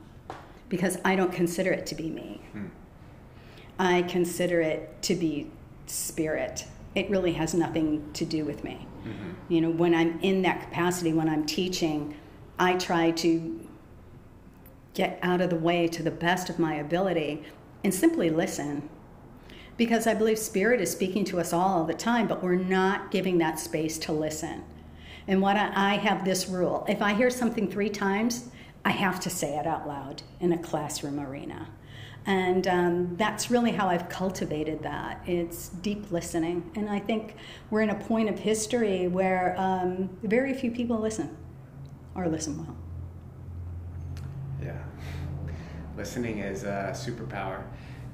because 0.71 0.97
i 1.05 1.15
don't 1.15 1.33
consider 1.33 1.71
it 1.71 1.85
to 1.85 1.95
be 1.95 2.09
me 2.09 2.41
hmm. 2.53 2.67
i 3.79 4.01
consider 4.03 4.63
it 4.63 5.03
to 5.03 5.15
be 5.15 5.51
spirit 5.87 6.65
it 6.95 7.09
really 7.11 7.33
has 7.33 7.53
nothing 7.53 8.11
to 8.15 8.25
do 8.25 8.45
with 8.45 8.65
me 8.65 8.87
mm-hmm. 9.05 9.53
you 9.53 9.61
know 9.61 9.71
when 9.71 9.95
i'm 9.95 10.19
in 10.21 10.41
that 10.41 10.63
capacity 10.63 11.13
when 11.13 11.29
i'm 11.29 11.45
teaching 11.45 12.17
i 12.59 12.73
try 12.75 13.11
to 13.11 13.69
get 14.95 15.19
out 15.23 15.43
of 15.43 15.51
the 15.51 15.57
way 15.57 15.87
to 15.87 16.03
the 16.03 16.11
best 16.11 16.49
of 16.49 16.59
my 16.59 16.75
ability 16.75 17.45
and 17.85 17.93
simply 17.93 18.31
listen 18.31 18.89
because 19.81 20.07
I 20.07 20.13
believe 20.13 20.39
Spirit 20.39 20.83
is 20.83 20.91
speaking 20.93 21.25
to 21.25 21.41
us 21.41 21.55
all, 21.55 21.79
all 21.79 21.85
the 21.85 21.95
time, 21.95 22.27
but 22.27 22.43
we're 22.43 22.55
not 22.55 23.11
giving 23.11 23.39
that 23.39 23.59
space 23.59 23.97
to 24.01 24.13
listen. 24.13 24.63
And 25.27 25.41
what 25.41 25.57
I, 25.57 25.73
I 25.75 25.95
have 25.97 26.23
this 26.23 26.49
rule 26.49 26.85
if 26.87 27.01
I 27.01 27.15
hear 27.15 27.31
something 27.31 27.67
three 27.67 27.89
times, 27.89 28.51
I 28.85 28.91
have 28.91 29.21
to 29.21 29.31
say 29.31 29.59
it 29.59 29.67
out 29.67 29.87
loud 29.87 30.23
in 30.41 30.53
a 30.53 30.59
classroom 30.59 31.21
arena. 31.21 31.69
And 32.27 32.67
um, 32.67 33.17
that's 33.17 33.51
really 33.51 33.73
how 33.73 33.89
I've 33.89 34.09
cultivated 34.09 34.83
that. 34.83 35.23
It's 35.27 35.69
deep 35.69 36.11
listening. 36.11 36.71
And 36.75 36.89
I 36.89 36.99
think 36.99 37.37
we're 37.71 37.81
in 37.81 37.91
a 37.91 37.95
point 37.95 38.29
of 38.29 38.39
history 38.39 39.09
where 39.09 39.55
um, 39.59 40.11
very 40.23 40.53
few 40.55 40.71
people 40.71 40.99
listen 40.99 41.37
or 42.15 42.29
listen 42.29 42.59
well. 42.59 42.77
Yeah. 44.63 44.83
Listening 45.97 46.39
is 46.39 46.65
a 46.65 46.93
superpower. 46.95 47.63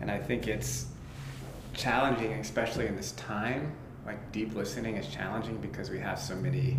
And 0.00 0.11
I 0.11 0.18
think 0.18 0.46
it's 0.46 0.87
challenging, 1.75 2.32
especially 2.35 2.87
in 2.87 2.96
this 2.96 3.12
time. 3.12 3.73
Like 4.04 4.30
deep 4.30 4.54
listening 4.54 4.96
is 4.96 5.08
challenging 5.08 5.56
because 5.56 5.90
we 5.90 5.99
have 5.99 6.18
so 6.18 6.37
many 6.37 6.76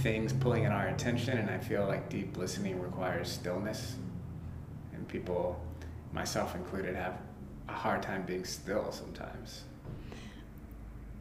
things 0.00 0.32
pulling 0.32 0.64
in 0.64 0.72
our 0.72 0.88
attention, 0.88 1.38
and 1.38 1.50
I 1.50 1.58
feel 1.58 1.86
like 1.86 2.08
deep 2.08 2.36
listening 2.36 2.80
requires 2.80 3.30
stillness. 3.30 3.96
And 4.94 5.06
people, 5.08 5.60
myself 6.12 6.54
included, 6.54 6.94
have 6.96 7.18
a 7.68 7.72
hard 7.72 8.02
time 8.02 8.22
being 8.22 8.44
still 8.44 8.90
sometimes. 8.92 9.62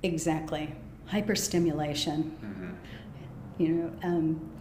Exactly. 0.03 0.73
Hyperstimulation. 1.09 2.31
Mm-hmm. 2.31 2.69
You 3.57 3.67
know, 3.67 3.91
um, 4.03 4.51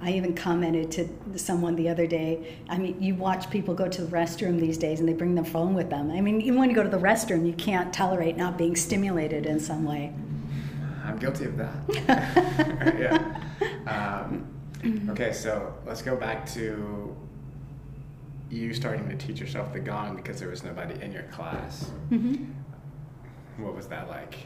I 0.00 0.12
even 0.12 0.34
commented 0.34 0.90
to 0.92 1.38
someone 1.38 1.76
the 1.76 1.88
other 1.88 2.06
day. 2.06 2.58
I 2.68 2.78
mean, 2.78 3.00
you 3.00 3.14
watch 3.14 3.50
people 3.50 3.74
go 3.74 3.88
to 3.88 4.02
the 4.02 4.10
restroom 4.10 4.58
these 4.58 4.78
days 4.78 4.98
and 4.98 5.08
they 5.08 5.12
bring 5.12 5.34
their 5.34 5.44
phone 5.44 5.74
with 5.74 5.90
them. 5.90 6.10
I 6.10 6.20
mean, 6.20 6.40
even 6.40 6.58
when 6.58 6.70
you 6.70 6.74
go 6.74 6.82
to 6.82 6.88
the 6.88 6.98
restroom, 6.98 7.46
you 7.46 7.52
can't 7.52 7.92
tolerate 7.92 8.36
not 8.36 8.58
being 8.58 8.74
stimulated 8.74 9.46
in 9.46 9.60
some 9.60 9.84
way. 9.84 10.12
I'm 11.04 11.18
guilty 11.18 11.46
of 11.46 11.56
that. 11.56 11.74
yeah. 12.98 13.40
Um, 13.86 14.46
okay, 15.10 15.32
so 15.32 15.74
let's 15.86 16.02
go 16.02 16.16
back 16.16 16.46
to 16.52 17.16
you 18.50 18.74
starting 18.74 19.08
to 19.08 19.16
teach 19.16 19.40
yourself 19.40 19.72
the 19.72 19.80
gong 19.80 20.14
because 20.14 20.38
there 20.38 20.48
was 20.48 20.62
nobody 20.62 21.00
in 21.02 21.10
your 21.12 21.22
class. 21.24 21.90
Mm-hmm. 22.10 22.44
What 23.62 23.74
was 23.74 23.86
that 23.88 24.08
like? 24.08 24.36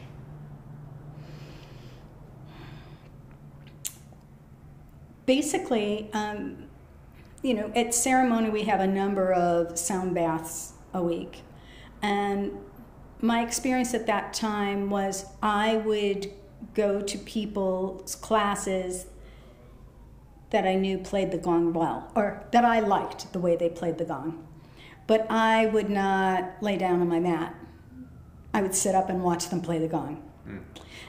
Basically, 5.25 6.09
um, 6.13 6.67
you 7.41 7.53
know, 7.53 7.71
at 7.75 7.93
ceremony 7.93 8.49
we 8.49 8.63
have 8.63 8.79
a 8.79 8.87
number 8.87 9.33
of 9.33 9.77
sound 9.77 10.15
baths 10.15 10.73
a 10.93 11.03
week. 11.03 11.41
And 12.01 12.53
my 13.21 13.43
experience 13.43 13.93
at 13.93 14.07
that 14.07 14.33
time 14.33 14.89
was 14.89 15.25
I 15.41 15.77
would 15.77 16.31
go 16.77 17.01
to 17.01 17.17
people's 17.17 18.15
classes 18.15 19.07
that 20.51 20.65
I 20.65 20.75
knew 20.75 20.99
played 20.99 21.31
the 21.31 21.37
gong 21.37 21.73
well, 21.73 22.11
or 22.15 22.47
that 22.51 22.63
I 22.63 22.79
liked 22.79 23.33
the 23.33 23.39
way 23.39 23.55
they 23.55 23.67
played 23.67 23.97
the 23.97 24.05
gong. 24.05 24.47
But 25.07 25.25
I 25.29 25.65
would 25.65 25.89
not 25.89 26.61
lay 26.61 26.77
down 26.77 27.01
on 27.01 27.09
my 27.09 27.19
mat. 27.19 27.55
I 28.53 28.61
would 28.61 28.75
sit 28.75 28.93
up 28.93 29.09
and 29.09 29.23
watch 29.23 29.49
them 29.49 29.61
play 29.61 29.79
the 29.79 29.87
gong. 29.87 30.23
Mm. 30.47 30.61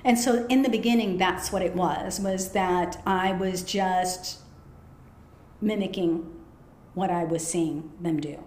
And 0.05 0.19
so 0.19 0.47
in 0.47 0.63
the 0.63 0.71
beginning, 0.71 1.19
that's 1.19 1.53
what 1.53 1.63
it 1.63 1.75
was, 1.75 2.19
was 2.19 2.53
that 2.53 3.01
I 3.07 3.33
was 3.33 3.63
just 3.63 4.41
mimicking 5.61 6.35
what 6.95 7.11
I 7.11 7.25
was 7.25 7.47
seeing 7.47 7.93
them 8.01 8.21
do. 8.21 8.43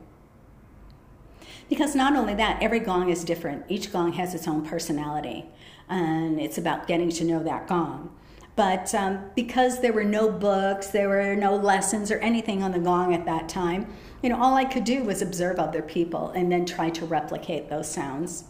Because 1.69 1.95
not 1.95 2.15
only 2.15 2.33
that, 2.33 2.61
every 2.61 2.79
gong 2.79 3.09
is 3.09 3.23
different. 3.23 3.65
Each 3.69 3.91
gong 3.91 4.13
has 4.13 4.33
its 4.33 4.47
own 4.47 4.65
personality, 4.65 5.45
and 5.91 6.39
it's 6.39 6.57
about 6.57 6.87
getting 6.87 7.09
to 7.09 7.23
know 7.23 7.43
that 7.43 7.67
gong. 7.67 8.15
But 8.55 8.93
um, 8.95 9.29
because 9.35 9.81
there 9.81 9.93
were 9.93 10.03
no 10.03 10.31
books, 10.31 10.87
there 10.87 11.09
were 11.09 11.35
no 11.35 11.55
lessons 11.55 12.11
or 12.11 12.17
anything 12.19 12.63
on 12.63 12.71
the 12.71 12.79
gong 12.79 13.13
at 13.13 13.25
that 13.25 13.49
time, 13.49 13.87
you 14.21 14.29
know, 14.29 14.41
all 14.41 14.55
I 14.55 14.65
could 14.65 14.83
do 14.83 15.03
was 15.03 15.21
observe 15.21 15.59
other 15.59 15.81
people 15.81 16.29
and 16.29 16.51
then 16.51 16.65
try 16.65 16.89
to 16.91 17.05
replicate 17.05 17.69
those 17.69 17.91
sounds 17.91 18.45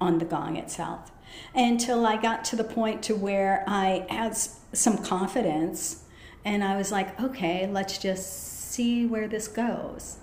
on 0.00 0.18
the 0.18 0.24
gong 0.24 0.56
itself. 0.56 1.10
Until 1.54 2.06
I 2.06 2.16
got 2.16 2.44
to 2.46 2.56
the 2.56 2.64
point 2.64 3.02
to 3.04 3.14
where 3.14 3.64
I 3.66 4.06
had 4.08 4.36
some 4.36 4.98
confidence 4.98 6.04
and 6.44 6.62
I 6.62 6.76
was 6.76 6.92
like, 6.92 7.20
okay, 7.20 7.66
let's 7.66 7.98
just 7.98 8.70
see 8.70 9.06
where 9.06 9.28
this 9.28 9.48
goes. 9.48 10.18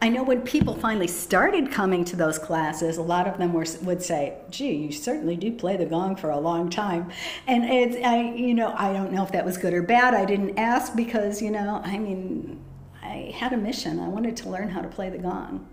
I 0.00 0.10
know 0.10 0.22
when 0.22 0.42
people 0.42 0.74
finally 0.74 1.06
started 1.06 1.72
coming 1.72 2.04
to 2.06 2.16
those 2.16 2.38
classes, 2.38 2.98
a 2.98 3.02
lot 3.02 3.26
of 3.26 3.38
them 3.38 3.54
were, 3.54 3.64
would 3.82 4.02
say, 4.02 4.34
"Gee, 4.50 4.74
you 4.74 4.92
certainly 4.92 5.36
do 5.36 5.50
play 5.52 5.76
the 5.76 5.86
gong 5.86 6.16
for 6.16 6.30
a 6.30 6.38
long 6.38 6.68
time," 6.68 7.10
and 7.46 7.64
it's, 7.64 7.96
I, 8.04 8.20
you 8.20 8.52
know, 8.52 8.74
I 8.76 8.92
don't 8.92 9.12
know 9.12 9.22
if 9.22 9.32
that 9.32 9.44
was 9.44 9.56
good 9.56 9.72
or 9.72 9.82
bad. 9.82 10.12
I 10.14 10.26
didn't 10.26 10.58
ask 10.58 10.94
because, 10.94 11.40
you 11.40 11.50
know, 11.50 11.80
I 11.82 11.98
mean, 11.98 12.60
I 13.02 13.32
had 13.34 13.52
a 13.52 13.56
mission. 13.56 13.98
I 13.98 14.08
wanted 14.08 14.36
to 14.38 14.50
learn 14.50 14.68
how 14.68 14.82
to 14.82 14.88
play 14.88 15.08
the 15.08 15.18
gong. 15.18 15.66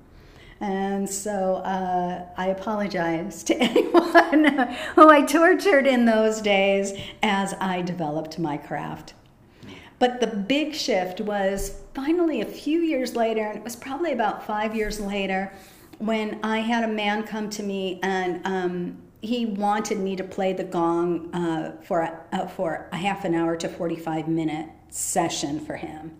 And 0.62 1.10
so 1.10 1.56
uh, 1.56 2.26
I 2.38 2.48
apologize 2.48 3.44
to 3.44 3.56
anyone 3.60 4.76
who 4.96 5.10
I 5.10 5.24
tortured 5.26 5.86
in 5.86 6.06
those 6.06 6.40
days 6.40 6.94
as 7.22 7.54
I 7.60 7.82
developed 7.82 8.40
my 8.40 8.58
craft. 8.58 9.14
But 10.04 10.20
the 10.20 10.28
big 10.28 10.76
shift 10.76 11.22
was 11.22 11.80
finally 11.94 12.42
a 12.42 12.46
few 12.46 12.82
years 12.82 13.16
later, 13.16 13.46
and 13.46 13.58
it 13.58 13.64
was 13.64 13.78
probably 13.78 14.12
about 14.12 14.46
five 14.46 14.76
years 14.76 15.00
later, 15.00 15.54
when 15.98 16.42
I 16.44 16.60
had 16.60 16.84
a 16.84 16.90
man 16.90 17.24
come 17.24 17.50
to 17.52 17.64
me 17.64 18.02
and 18.04 18.46
um, 18.46 18.98
he 19.22 19.46
wanted 19.46 20.00
me 20.00 20.18
to 20.18 20.24
play 20.26 20.52
the 20.52 20.66
gong 20.66 21.34
uh, 21.34 21.78
for, 21.84 22.02
a, 22.02 22.20
uh, 22.34 22.48
for 22.48 22.90
a 22.92 22.98
half 22.98 23.24
an 23.24 23.34
hour 23.34 23.56
to 23.56 23.70
45 23.70 24.28
minute 24.28 24.68
session 24.90 25.62
for 25.62 25.78
him. 25.78 26.12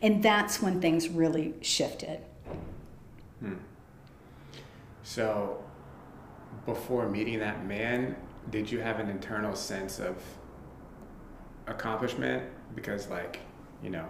And 0.00 0.22
that's 0.22 0.62
when 0.62 0.80
things 0.80 1.08
really 1.08 1.54
shifted. 1.60 2.20
Hmm. 3.40 3.54
So, 5.02 5.60
before 6.66 7.08
meeting 7.08 7.40
that 7.40 7.66
man, 7.66 8.14
did 8.50 8.70
you 8.70 8.78
have 8.78 9.00
an 9.00 9.08
internal 9.08 9.56
sense 9.56 9.98
of 9.98 10.22
accomplishment 11.66 12.44
because 12.74 13.08
like 13.08 13.40
you 13.82 13.90
know 13.90 14.06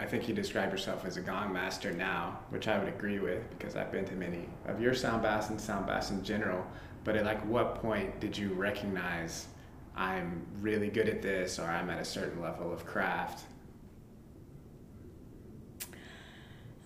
i 0.00 0.06
think 0.06 0.28
you 0.28 0.34
describe 0.34 0.70
yourself 0.70 1.04
as 1.04 1.16
a 1.16 1.20
gong 1.20 1.52
master 1.52 1.92
now 1.92 2.38
which 2.50 2.68
i 2.68 2.78
would 2.78 2.88
agree 2.88 3.18
with 3.18 3.48
because 3.50 3.76
i've 3.76 3.92
been 3.92 4.04
to 4.04 4.14
many 4.14 4.48
of 4.66 4.80
your 4.80 4.94
sound 4.94 5.22
baths 5.22 5.50
and 5.50 5.60
sound 5.60 5.86
baths 5.86 6.10
in 6.10 6.22
general. 6.22 6.64
But 7.04 7.16
at 7.16 7.24
like 7.24 7.44
what 7.46 7.82
point 7.82 8.20
did 8.20 8.38
you 8.38 8.50
recognize 8.54 9.48
i'm 9.96 10.46
really 10.60 10.88
good 10.88 11.08
at 11.08 11.20
this 11.20 11.58
or 11.58 11.64
i'm 11.64 11.90
at 11.90 11.98
a 11.98 12.04
certain 12.04 12.40
level 12.40 12.72
of 12.72 12.86
craft 12.86 13.44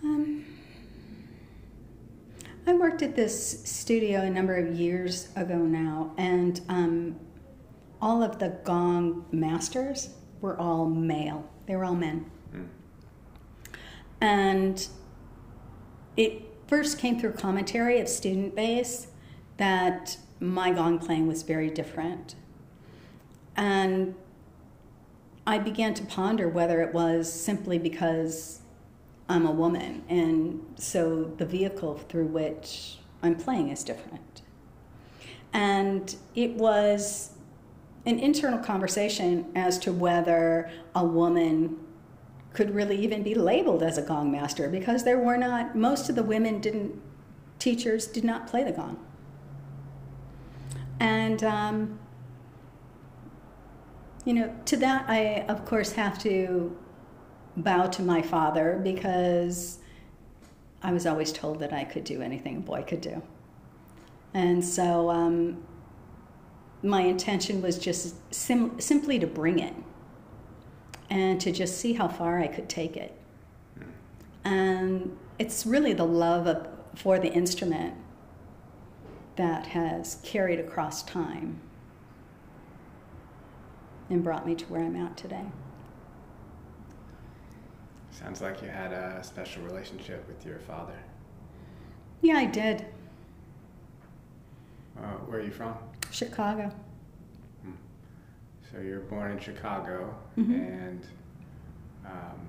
um, 0.02 0.44
I 2.66 2.74
worked 2.74 3.02
at 3.02 3.14
this 3.14 3.62
studio 3.64 4.22
a 4.22 4.30
number 4.30 4.56
of 4.56 4.74
years 4.74 5.28
ago 5.36 5.56
now, 5.56 6.12
and 6.16 6.60
um, 6.68 7.16
all 8.02 8.22
of 8.22 8.38
the 8.38 8.58
gong 8.64 9.24
masters 9.30 10.10
were 10.46 10.58
all 10.58 10.86
male. 10.86 11.50
They 11.66 11.74
were 11.76 11.84
all 11.84 11.94
men. 11.94 12.30
Mm. 12.54 12.68
And 14.20 14.88
it 16.16 16.42
first 16.68 16.98
came 16.98 17.18
through 17.18 17.32
commentary 17.32 18.00
of 18.00 18.08
student 18.08 18.54
base 18.54 19.08
that 19.56 20.16
my 20.38 20.70
gong 20.72 20.98
playing 20.98 21.26
was 21.26 21.42
very 21.42 21.68
different. 21.68 22.36
And 23.56 24.14
I 25.46 25.58
began 25.58 25.94
to 25.94 26.04
ponder 26.04 26.48
whether 26.48 26.80
it 26.82 26.94
was 26.94 27.32
simply 27.32 27.78
because 27.78 28.60
I'm 29.28 29.46
a 29.46 29.50
woman, 29.50 30.04
and 30.08 30.64
so 30.76 31.24
the 31.24 31.46
vehicle 31.46 31.98
through 32.08 32.26
which 32.26 32.98
I'm 33.22 33.34
playing 33.34 33.70
is 33.70 33.82
different. 33.82 34.42
And 35.52 36.14
it 36.34 36.52
was 36.52 37.35
an 38.06 38.18
internal 38.18 38.58
conversation 38.58 39.50
as 39.54 39.78
to 39.80 39.92
whether 39.92 40.70
a 40.94 41.04
woman 41.04 41.76
could 42.52 42.74
really 42.74 42.96
even 42.96 43.22
be 43.22 43.34
labeled 43.34 43.82
as 43.82 43.98
a 43.98 44.02
gong 44.02 44.32
master 44.32 44.68
because 44.68 45.04
there 45.04 45.18
were 45.18 45.36
not 45.36 45.76
most 45.76 46.08
of 46.08 46.14
the 46.14 46.22
women 46.22 46.60
didn't 46.60 47.00
teachers 47.58 48.06
did 48.06 48.24
not 48.24 48.46
play 48.46 48.62
the 48.62 48.72
gong. 48.72 48.98
And 51.00 51.42
um, 51.44 51.98
you 54.26 54.34
know 54.34 54.52
to 54.66 54.76
that 54.76 55.08
i 55.08 55.46
of 55.48 55.64
course 55.64 55.92
have 55.92 56.18
to 56.18 56.76
bow 57.56 57.86
to 57.86 58.02
my 58.02 58.20
father 58.20 58.78
because 58.82 59.78
i 60.82 60.92
was 60.92 61.06
always 61.06 61.32
told 61.32 61.60
that 61.60 61.72
i 61.72 61.84
could 61.84 62.04
do 62.04 62.20
anything 62.20 62.56
a 62.56 62.60
boy 62.60 62.82
could 62.82 63.00
do. 63.00 63.22
And 64.34 64.62
so 64.62 65.08
um, 65.08 65.62
my 66.82 67.02
intention 67.02 67.62
was 67.62 67.78
just 67.78 68.16
sim- 68.34 68.80
simply 68.80 69.18
to 69.18 69.26
bring 69.26 69.58
it 69.58 69.74
and 71.10 71.40
to 71.40 71.52
just 71.52 71.78
see 71.78 71.92
how 71.94 72.08
far 72.08 72.38
I 72.38 72.46
could 72.46 72.68
take 72.68 72.96
it. 72.96 73.16
And 74.44 75.16
it's 75.38 75.66
really 75.66 75.92
the 75.92 76.06
love 76.06 76.46
of, 76.46 76.68
for 76.94 77.18
the 77.18 77.32
instrument 77.32 77.94
that 79.36 79.66
has 79.66 80.18
carried 80.22 80.60
across 80.60 81.02
time 81.02 81.60
and 84.08 84.22
brought 84.22 84.46
me 84.46 84.54
to 84.54 84.64
where 84.66 84.82
I'm 84.82 84.96
at 84.96 85.16
today. 85.16 85.44
Sounds 88.10 88.40
like 88.40 88.62
you 88.62 88.68
had 88.68 88.92
a 88.92 89.22
special 89.22 89.62
relationship 89.62 90.26
with 90.26 90.46
your 90.46 90.58
father. 90.60 90.96
Yeah, 92.22 92.36
I 92.36 92.46
did. 92.46 92.86
Uh, 94.96 95.02
where 95.26 95.40
are 95.40 95.42
you 95.42 95.50
from? 95.50 95.74
Chicago. 96.16 96.72
Hmm. 97.62 97.72
So 98.72 98.80
you're 98.80 99.00
born 99.00 99.32
in 99.32 99.38
Chicago, 99.38 100.16
mm-hmm. 100.38 100.54
and 100.54 101.06
um, 102.06 102.40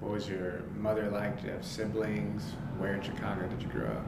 What 0.00 0.12
was 0.12 0.28
your 0.28 0.62
mother 0.78 1.10
like? 1.10 1.36
Did 1.36 1.44
you 1.46 1.52
have 1.52 1.64
siblings? 1.64 2.54
Where 2.78 2.94
in 2.94 3.02
Chicago 3.02 3.46
did 3.46 3.60
you 3.60 3.68
grow 3.68 3.88
up? 3.88 4.06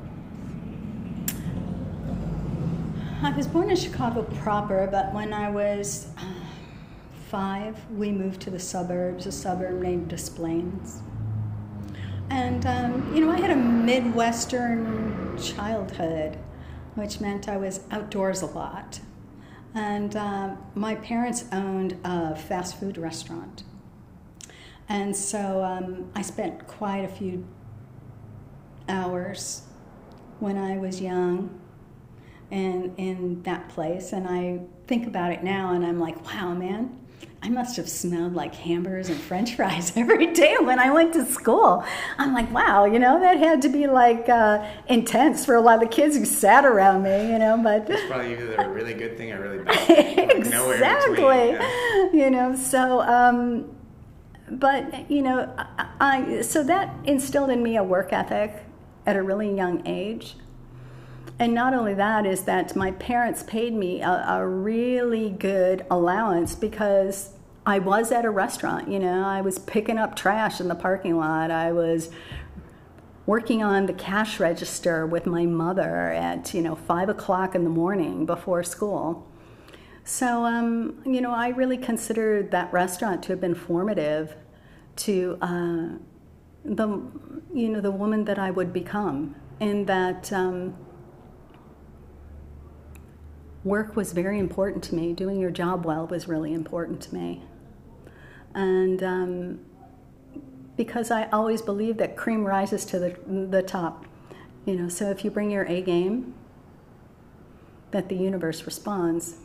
I 3.22 3.30
was 3.36 3.46
born 3.46 3.70
in 3.70 3.76
Chicago 3.76 4.22
proper, 4.40 4.88
but 4.90 5.12
when 5.12 5.34
I 5.34 5.50
was 5.50 6.08
uh, 6.18 6.24
five, 7.28 7.78
we 7.90 8.10
moved 8.10 8.40
to 8.42 8.50
the 8.50 8.58
suburbs, 8.58 9.26
a 9.26 9.32
suburb 9.32 9.82
named 9.82 10.08
Des 10.08 10.30
Plaines. 10.34 11.02
And, 12.30 12.64
um, 12.64 13.14
you 13.14 13.20
know, 13.20 13.30
I 13.30 13.38
had 13.38 13.50
a 13.50 13.56
Midwestern 13.56 15.36
childhood, 15.38 16.38
which 16.94 17.20
meant 17.20 17.48
I 17.48 17.56
was 17.56 17.80
outdoors 17.90 18.42
a 18.42 18.46
lot. 18.46 19.00
And 19.74 20.14
uh, 20.14 20.56
my 20.74 20.94
parents 20.96 21.44
owned 21.50 21.98
a 22.04 22.36
fast 22.36 22.78
food 22.78 22.98
restaurant. 22.98 23.64
And 24.88 25.16
so 25.16 25.64
um, 25.64 26.10
I 26.14 26.22
spent 26.22 26.66
quite 26.66 27.04
a 27.04 27.08
few 27.08 27.46
hours 28.88 29.62
when 30.40 30.58
I 30.58 30.76
was 30.76 31.00
young 31.00 31.58
in, 32.50 32.94
in 32.96 33.42
that 33.44 33.68
place. 33.70 34.12
And 34.12 34.28
I 34.28 34.60
think 34.86 35.06
about 35.06 35.32
it 35.32 35.42
now 35.42 35.72
and 35.72 35.86
I'm 35.86 35.98
like, 35.98 36.22
wow, 36.26 36.52
man, 36.52 36.98
I 37.44 37.48
must 37.48 37.76
have 37.76 37.88
smelled 37.88 38.34
like 38.34 38.54
hamburgers 38.54 39.08
and 39.08 39.20
french 39.20 39.56
fries 39.56 39.92
every 39.96 40.28
day 40.32 40.56
when 40.60 40.78
I 40.78 40.92
went 40.92 41.12
to 41.14 41.26
school. 41.26 41.84
I'm 42.16 42.32
like, 42.34 42.52
wow, 42.52 42.84
you 42.84 43.00
know, 43.00 43.18
that 43.18 43.38
had 43.38 43.60
to 43.62 43.68
be 43.68 43.88
like 43.88 44.28
uh, 44.28 44.64
intense 44.86 45.44
for 45.44 45.56
a 45.56 45.60
lot 45.60 45.74
of 45.74 45.80
the 45.80 45.94
kids 45.94 46.16
who 46.16 46.24
sat 46.24 46.64
around 46.64 47.02
me, 47.02 47.32
you 47.32 47.38
know, 47.40 47.60
but. 47.60 47.90
It's 47.90 48.06
probably 48.08 48.34
either 48.34 48.54
a 48.54 48.68
really 48.68 48.94
good 48.94 49.18
thing 49.18 49.32
or 49.32 49.40
really 49.42 49.58
bad 49.64 49.78
thing. 49.86 50.30
Exactly. 50.30 51.24
yeah. 51.24 52.12
You 52.12 52.30
know, 52.30 52.54
so, 52.54 53.00
um, 53.00 53.76
but, 54.48 55.10
you 55.10 55.22
know, 55.22 55.52
I, 56.00 56.42
so 56.42 56.62
that 56.62 56.94
instilled 57.04 57.50
in 57.50 57.60
me 57.60 57.76
a 57.76 57.82
work 57.82 58.12
ethic 58.12 58.54
at 59.04 59.16
a 59.16 59.22
really 59.22 59.52
young 59.52 59.82
age. 59.84 60.36
And 61.42 61.54
not 61.54 61.74
only 61.74 61.94
that, 61.94 62.24
is 62.24 62.44
that 62.44 62.76
my 62.76 62.92
parents 62.92 63.42
paid 63.42 63.74
me 63.74 64.00
a, 64.00 64.24
a, 64.28 64.46
really 64.46 65.28
good 65.28 65.84
allowance 65.90 66.54
because 66.54 67.30
I 67.66 67.80
was 67.80 68.12
at 68.12 68.24
a 68.24 68.30
restaurant. 68.30 68.86
You 68.86 69.00
know, 69.00 69.24
I 69.24 69.40
was 69.40 69.58
picking 69.58 69.98
up 69.98 70.14
trash 70.14 70.60
in 70.60 70.68
the 70.68 70.76
parking 70.76 71.16
lot. 71.16 71.50
I 71.50 71.72
was 71.72 72.10
working 73.26 73.60
on 73.60 73.86
the 73.86 73.92
cash 73.92 74.38
register 74.38 75.04
with 75.04 75.26
my 75.26 75.44
mother 75.44 76.12
at, 76.12 76.54
you 76.54 76.62
know, 76.62 76.76
five 76.76 77.08
o'clock 77.08 77.56
in 77.56 77.64
the 77.64 77.70
morning 77.70 78.24
before 78.24 78.62
school. 78.62 79.26
So, 80.04 80.44
um, 80.44 81.02
you 81.04 81.20
know, 81.20 81.32
I 81.32 81.48
really 81.48 81.76
considered 81.76 82.52
that 82.52 82.72
restaurant 82.72 83.20
to 83.24 83.32
have 83.32 83.40
been 83.40 83.56
formative 83.56 84.36
to 84.98 85.38
uh, 85.42 85.88
the, 86.64 86.86
you 87.52 87.68
know, 87.68 87.80
the 87.80 87.90
woman 87.90 88.26
that 88.26 88.38
I 88.38 88.52
would 88.52 88.72
become. 88.72 89.34
In 89.58 89.86
that, 89.86 90.32
um, 90.32 90.76
work 93.64 93.96
was 93.96 94.12
very 94.12 94.38
important 94.38 94.82
to 94.84 94.94
me. 94.94 95.12
Doing 95.12 95.38
your 95.38 95.50
job 95.50 95.84
well 95.84 96.06
was 96.06 96.28
really 96.28 96.52
important 96.52 97.00
to 97.02 97.14
me. 97.14 97.42
And 98.54 99.02
um, 99.02 99.60
because 100.76 101.10
I 101.10 101.28
always 101.30 101.62
believe 101.62 101.96
that 101.98 102.16
cream 102.16 102.44
rises 102.44 102.84
to 102.86 102.98
the, 102.98 103.16
the 103.26 103.62
top. 103.62 104.04
You 104.64 104.76
know, 104.76 104.88
so 104.88 105.10
if 105.10 105.24
you 105.24 105.30
bring 105.30 105.50
your 105.50 105.64
A 105.64 105.82
game, 105.82 106.34
that 107.90 108.08
the 108.08 108.16
universe 108.16 108.64
responds. 108.64 109.36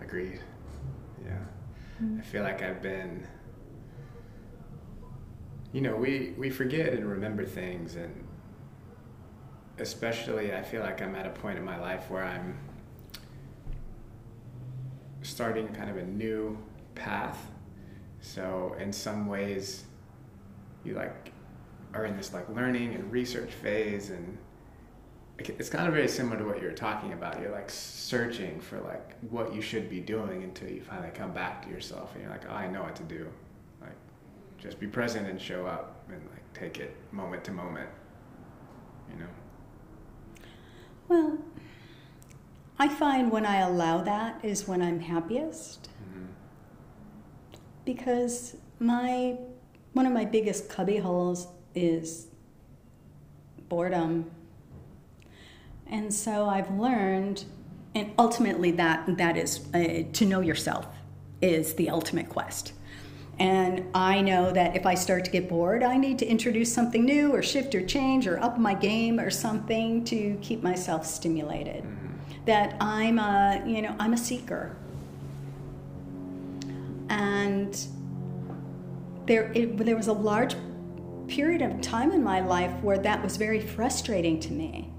Agreed. 0.00 0.40
Yeah. 1.24 1.38
Mm-hmm. 2.02 2.20
I 2.20 2.22
feel 2.22 2.42
like 2.42 2.62
I've 2.62 2.82
been 2.82 3.26
you 5.76 5.82
know, 5.82 5.94
we, 5.94 6.32
we 6.38 6.48
forget 6.48 6.94
and 6.94 7.06
remember 7.06 7.44
things 7.44 7.96
and 7.96 8.25
especially 9.78 10.54
I 10.54 10.62
feel 10.62 10.82
like 10.82 11.02
I'm 11.02 11.14
at 11.14 11.26
a 11.26 11.30
point 11.30 11.58
in 11.58 11.64
my 11.64 11.78
life 11.78 12.10
where 12.10 12.24
I'm 12.24 12.58
starting 15.22 15.68
kind 15.68 15.90
of 15.90 15.96
a 15.96 16.04
new 16.04 16.56
path. 16.94 17.50
So 18.20 18.76
in 18.78 18.92
some 18.92 19.26
ways, 19.26 19.84
you 20.84 20.94
like 20.94 21.32
are 21.94 22.04
in 22.04 22.16
this 22.16 22.32
like 22.32 22.48
learning 22.48 22.94
and 22.94 23.10
research 23.12 23.50
phase, 23.50 24.10
and 24.10 24.38
it's 25.38 25.68
kind 25.68 25.86
of 25.86 25.94
very 25.94 26.08
similar 26.08 26.38
to 26.38 26.44
what 26.44 26.62
you're 26.62 26.72
talking 26.72 27.12
about. 27.12 27.40
You're 27.40 27.52
like 27.52 27.70
searching 27.70 28.60
for 28.60 28.80
like 28.80 29.14
what 29.30 29.54
you 29.54 29.60
should 29.60 29.90
be 29.90 30.00
doing 30.00 30.42
until 30.42 30.70
you 30.70 30.80
finally 30.80 31.10
come 31.12 31.32
back 31.32 31.62
to 31.64 31.68
yourself, 31.70 32.14
and 32.14 32.22
you're 32.22 32.32
like, 32.32 32.44
oh, 32.48 32.54
I 32.54 32.68
know 32.68 32.82
what 32.82 32.96
to 32.96 33.02
do. 33.02 33.26
Like, 33.80 33.96
just 34.58 34.80
be 34.80 34.86
present 34.86 35.28
and 35.28 35.40
show 35.40 35.66
up, 35.66 36.04
and 36.08 36.20
like 36.32 36.52
take 36.54 36.78
it 36.78 36.96
moment 37.12 37.44
to 37.44 37.52
moment. 37.52 37.90
You 39.10 39.20
know. 39.20 39.30
Well, 41.08 41.38
I 42.78 42.88
find 42.88 43.30
when 43.30 43.46
I 43.46 43.58
allow 43.58 44.02
that 44.02 44.44
is 44.44 44.68
when 44.68 44.82
I'm 44.82 45.00
happiest. 45.00 45.88
Mm-hmm. 46.02 46.26
Because 47.84 48.56
my 48.78 49.36
one 49.92 50.04
of 50.04 50.12
my 50.12 50.24
biggest 50.24 50.68
cubby 50.68 50.98
holes 50.98 51.48
is 51.74 52.26
boredom. 53.68 54.30
And 55.86 56.12
so 56.12 56.48
I've 56.48 56.70
learned 56.70 57.44
and 57.96 58.12
ultimately 58.18 58.72
that 58.72 59.16
that 59.16 59.38
is 59.38 59.66
uh, 59.72 60.02
to 60.12 60.24
know 60.26 60.40
yourself 60.40 60.86
is 61.40 61.74
the 61.74 61.88
ultimate 61.88 62.28
quest. 62.28 62.72
And 63.38 63.84
I 63.94 64.22
know 64.22 64.50
that 64.52 64.76
if 64.76 64.86
I 64.86 64.94
start 64.94 65.24
to 65.26 65.30
get 65.30 65.48
bored, 65.48 65.82
I 65.82 65.98
need 65.98 66.18
to 66.20 66.26
introduce 66.26 66.72
something 66.72 67.04
new 67.04 67.34
or 67.34 67.42
shift 67.42 67.74
or 67.74 67.84
change 67.84 68.26
or 68.26 68.42
up 68.42 68.58
my 68.58 68.72
game 68.72 69.20
or 69.20 69.30
something 69.30 70.04
to 70.04 70.38
keep 70.40 70.62
myself 70.62 71.04
stimulated. 71.04 71.84
Mm-hmm. 71.84 72.44
That 72.46 72.76
I'm 72.80 73.18
a, 73.18 73.62
you 73.66 73.82
know, 73.82 73.94
I'm 73.98 74.14
a 74.14 74.16
seeker. 74.16 74.76
And 77.10 77.78
there, 79.26 79.52
it, 79.52 79.76
there 79.78 79.96
was 79.96 80.06
a 80.06 80.12
large 80.12 80.56
period 81.28 81.60
of 81.60 81.80
time 81.80 82.12
in 82.12 82.22
my 82.22 82.40
life 82.40 82.72
where 82.82 82.98
that 82.98 83.22
was 83.22 83.36
very 83.36 83.60
frustrating 83.60 84.40
to 84.40 84.52
me 84.52 84.90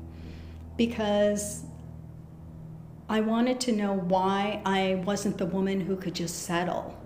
because 0.76 1.63
I 3.10 3.21
wanted 3.21 3.60
to 3.62 3.71
know 3.71 3.93
why 3.93 4.62
I 4.65 5.02
wasn't 5.06 5.38
the 5.38 5.45
woman 5.45 5.80
who 5.80 5.95
could 5.95 6.13
just 6.13 6.43
settle 6.43 6.97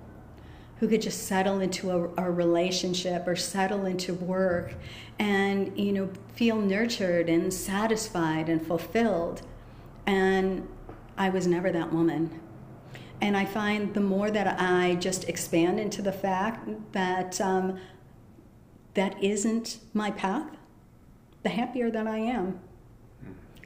who 0.82 0.88
could 0.88 1.02
just 1.02 1.28
settle 1.28 1.60
into 1.60 1.92
a, 1.92 2.24
a, 2.24 2.32
relationship 2.32 3.28
or 3.28 3.36
settle 3.36 3.86
into 3.86 4.16
work 4.16 4.74
and 5.20 5.78
you 5.78 5.92
know 5.92 6.10
feel 6.34 6.56
nurtured 6.56 7.30
and 7.30 7.54
satisfied 7.54 8.50
and 8.50 8.66
fulfilled. 8.66 9.44
And 10.08 10.68
i 11.18 11.30
was 11.30 11.46
never 11.46 11.72
that 11.72 11.94
woman. 11.94 12.42
And 13.22 13.38
i 13.38 13.46
find 13.46 13.94
the 13.94 14.02
more 14.02 14.32
that 14.32 14.60
i 14.60 14.96
just 14.96 15.30
expand 15.30 15.80
into 15.80 16.02
the 16.02 16.12
fact 16.12 16.68
that 16.94 17.40
um, 17.40 17.80
that 18.96 19.24
isn't 19.24 19.78
my 19.94 20.10
path 20.10 20.58
the 21.44 21.50
happier 21.50 21.92
that 21.92 22.08
i 22.08 22.18
am. 22.18 22.60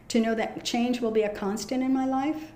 To 0.10 0.20
know 0.20 0.36
that 0.36 0.66
change 0.66 1.00
will 1.00 1.12
be 1.12 1.24
a 1.24 1.34
constant 1.34 1.82
in 1.82 1.94
my 1.94 2.06
life 2.06 2.52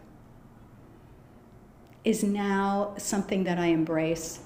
is 2.04 2.24
now 2.24 2.94
something 2.98 3.44
that 3.44 3.58
I 3.60 3.68
embrace 3.68 4.40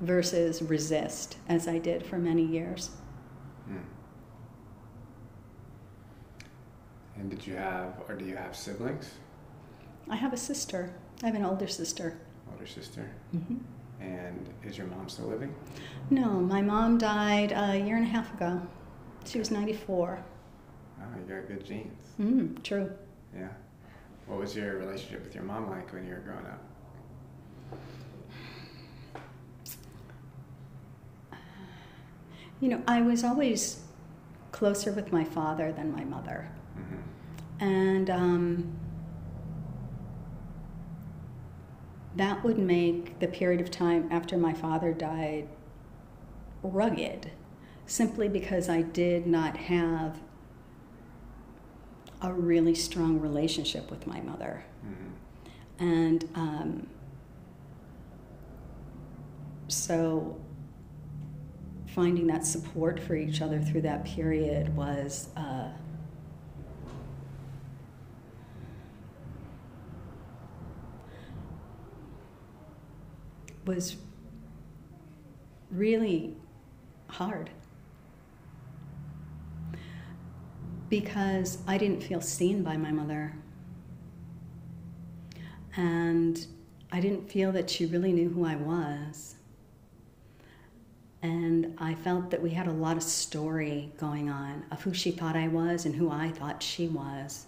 versus 0.00 0.62
resist 0.62 1.36
as 1.48 1.66
I 1.66 1.78
did 1.78 2.04
for 2.06 2.18
many 2.18 2.44
years. 2.44 2.90
Hmm. 3.66 3.78
And 7.16 7.30
did 7.30 7.46
you 7.46 7.56
have, 7.56 7.94
or 8.08 8.14
do 8.14 8.24
you 8.24 8.36
have 8.36 8.56
siblings? 8.56 9.10
I 10.08 10.16
have 10.16 10.32
a 10.32 10.36
sister. 10.36 10.92
I 11.22 11.26
have 11.26 11.34
an 11.34 11.44
older 11.44 11.66
sister. 11.66 12.18
Older 12.52 12.66
sister. 12.66 13.10
Mm-hmm. 13.34 13.56
And 14.00 14.48
is 14.62 14.78
your 14.78 14.86
mom 14.86 15.08
still 15.08 15.26
living? 15.26 15.54
No, 16.10 16.28
my 16.28 16.62
mom 16.62 16.98
died 16.98 17.52
a 17.52 17.76
year 17.76 17.96
and 17.96 18.04
a 18.04 18.08
half 18.08 18.32
ago. 18.34 18.62
She 19.24 19.38
was 19.38 19.50
94. 19.50 20.24
Oh, 21.00 21.04
you 21.18 21.34
got 21.34 21.48
good 21.48 21.66
genes. 21.66 22.08
Mm, 22.20 22.62
true. 22.62 22.90
Yeah. 23.36 23.48
What 24.26 24.38
was 24.38 24.54
your 24.54 24.76
relationship 24.78 25.24
with 25.24 25.34
your 25.34 25.44
mom 25.44 25.68
like 25.68 25.92
when 25.92 26.06
you 26.06 26.14
were 26.14 26.20
growing 26.20 26.46
up? 26.46 26.62
You 32.60 32.68
know, 32.68 32.82
I 32.86 33.02
was 33.02 33.22
always 33.24 33.80
closer 34.52 34.92
with 34.92 35.12
my 35.12 35.24
father 35.24 35.72
than 35.72 35.92
my 35.92 36.04
mother. 36.04 36.50
Mm-hmm. 36.76 37.64
And 37.64 38.10
um, 38.10 38.78
that 42.16 42.42
would 42.42 42.58
make 42.58 43.18
the 43.20 43.28
period 43.28 43.60
of 43.60 43.70
time 43.70 44.08
after 44.10 44.36
my 44.36 44.52
father 44.52 44.92
died 44.92 45.48
rugged, 46.62 47.30
simply 47.86 48.28
because 48.28 48.68
I 48.68 48.82
did 48.82 49.26
not 49.26 49.56
have 49.56 50.20
a 52.20 52.32
really 52.32 52.74
strong 52.74 53.20
relationship 53.20 53.90
with 53.90 54.06
my 54.06 54.20
mother. 54.20 54.64
Mm-hmm. 54.84 55.84
And 55.84 56.28
um, 56.34 56.86
so 59.68 60.40
finding 61.98 62.28
that 62.28 62.46
support 62.46 63.00
for 63.00 63.16
each 63.16 63.42
other 63.42 63.60
through 63.60 63.80
that 63.80 64.04
period 64.04 64.76
was 64.76 65.30
uh, 65.36 65.68
was 73.66 73.96
really 75.72 76.36
hard 77.08 77.50
because 80.88 81.58
I 81.66 81.78
didn't 81.78 82.04
feel 82.04 82.20
seen 82.20 82.62
by 82.62 82.76
my 82.76 82.92
mother. 82.92 83.34
And 85.74 86.46
I 86.92 87.00
didn't 87.00 87.28
feel 87.28 87.50
that 87.50 87.68
she 87.68 87.86
really 87.86 88.12
knew 88.12 88.28
who 88.28 88.44
I 88.44 88.54
was. 88.54 89.37
And 91.22 91.74
I 91.78 91.94
felt 91.94 92.30
that 92.30 92.42
we 92.42 92.50
had 92.50 92.68
a 92.68 92.72
lot 92.72 92.96
of 92.96 93.02
story 93.02 93.92
going 93.98 94.30
on 94.30 94.64
of 94.70 94.82
who 94.82 94.94
she 94.94 95.10
thought 95.10 95.36
I 95.36 95.48
was 95.48 95.84
and 95.84 95.96
who 95.96 96.10
I 96.10 96.30
thought 96.30 96.62
she 96.62 96.86
was. 96.86 97.46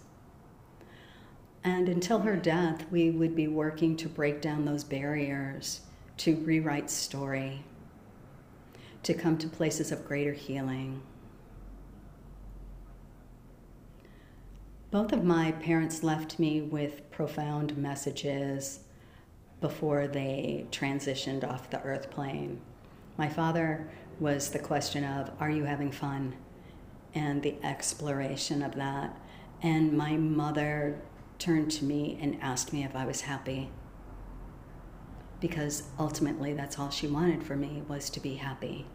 And 1.63 1.87
until 1.87 2.19
her 2.19 2.35
death, 2.35 2.85
we 2.91 3.11
would 3.11 3.35
be 3.35 3.47
working 3.47 3.95
to 3.97 4.09
break 4.09 4.41
down 4.41 4.65
those 4.65 4.83
barriers 4.83 5.81
to 6.17 6.35
rewrite 6.35 6.89
story, 6.89 7.63
to 9.03 9.13
come 9.13 9.37
to 9.37 9.47
places 9.47 9.91
of 9.91 10.05
greater 10.05 10.33
healing. 10.33 11.01
Both 14.91 15.13
of 15.13 15.23
my 15.23 15.53
parents 15.53 16.03
left 16.03 16.37
me 16.37 16.61
with 16.61 17.09
profound 17.11 17.77
messages 17.77 18.81
before 19.61 20.07
they 20.07 20.65
transitioned 20.71 21.47
off 21.47 21.69
the 21.69 21.81
earth 21.81 22.11
plane. 22.11 22.59
My 23.21 23.29
father 23.29 23.87
was 24.19 24.49
the 24.49 24.57
question 24.57 25.03
of, 25.03 25.29
Are 25.39 25.51
you 25.51 25.65
having 25.65 25.91
fun? 25.91 26.33
and 27.13 27.43
the 27.43 27.55
exploration 27.63 28.63
of 28.63 28.73
that. 28.73 29.15
And 29.61 29.93
my 29.93 30.17
mother 30.17 30.99
turned 31.37 31.69
to 31.73 31.85
me 31.85 32.17
and 32.19 32.41
asked 32.41 32.73
me 32.73 32.83
if 32.83 32.95
I 32.95 33.05
was 33.05 33.21
happy 33.21 33.69
because 35.39 35.83
ultimately 35.99 36.53
that's 36.53 36.79
all 36.79 36.89
she 36.89 37.05
wanted 37.05 37.43
for 37.43 37.55
me 37.55 37.83
was 37.87 38.09
to 38.09 38.19
be 38.19 38.37
happy. 38.37 38.87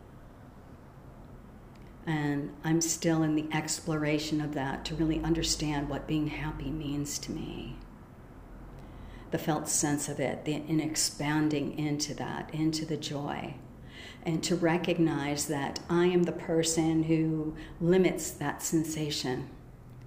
And 2.05 2.53
I'm 2.65 2.81
still 2.81 3.23
in 3.23 3.37
the 3.37 3.47
exploration 3.53 4.41
of 4.41 4.55
that 4.55 4.85
to 4.87 4.97
really 4.97 5.21
understand 5.21 5.89
what 5.89 6.09
being 6.09 6.27
happy 6.27 6.73
means 6.73 7.21
to 7.21 7.31
me. 7.31 7.77
The 9.31 9.39
felt 9.39 9.69
sense 9.69 10.09
of 10.09 10.19
it, 10.19 10.45
the, 10.45 10.55
in 10.55 10.81
expanding 10.81 11.79
into 11.79 12.12
that, 12.15 12.53
into 12.53 12.85
the 12.85 12.97
joy. 12.97 13.55
And 14.27 14.43
to 14.43 14.57
recognize 14.57 15.47
that 15.47 15.79
I 15.89 16.07
am 16.07 16.25
the 16.25 16.33
person 16.33 17.05
who 17.05 17.55
limits 17.81 18.31
that 18.33 18.61
sensation 18.61 19.49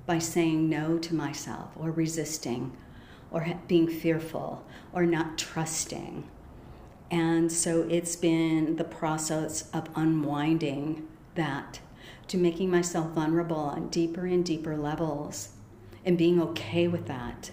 by 0.05 0.19
saying 0.19 0.69
no 0.69 0.97
to 0.99 1.15
myself 1.15 1.71
or 1.77 1.89
resisting 1.89 2.75
or 3.31 3.47
being 3.67 3.87
fearful 3.87 4.65
or 4.91 5.05
not 5.05 5.37
trusting. 5.37 6.29
And 7.09 7.51
so 7.51 7.87
it's 7.89 8.17
been 8.17 8.75
the 8.75 8.83
process 8.83 9.69
of 9.71 9.87
unwinding 9.95 11.07
that 11.35 11.79
to 12.27 12.37
making 12.37 12.69
myself 12.69 13.11
vulnerable 13.11 13.55
on 13.55 13.87
deeper 13.87 14.25
and 14.25 14.43
deeper 14.43 14.75
levels 14.75 15.53
and 16.05 16.17
being 16.17 16.41
okay 16.41 16.87
with 16.87 17.07
that 17.07 17.51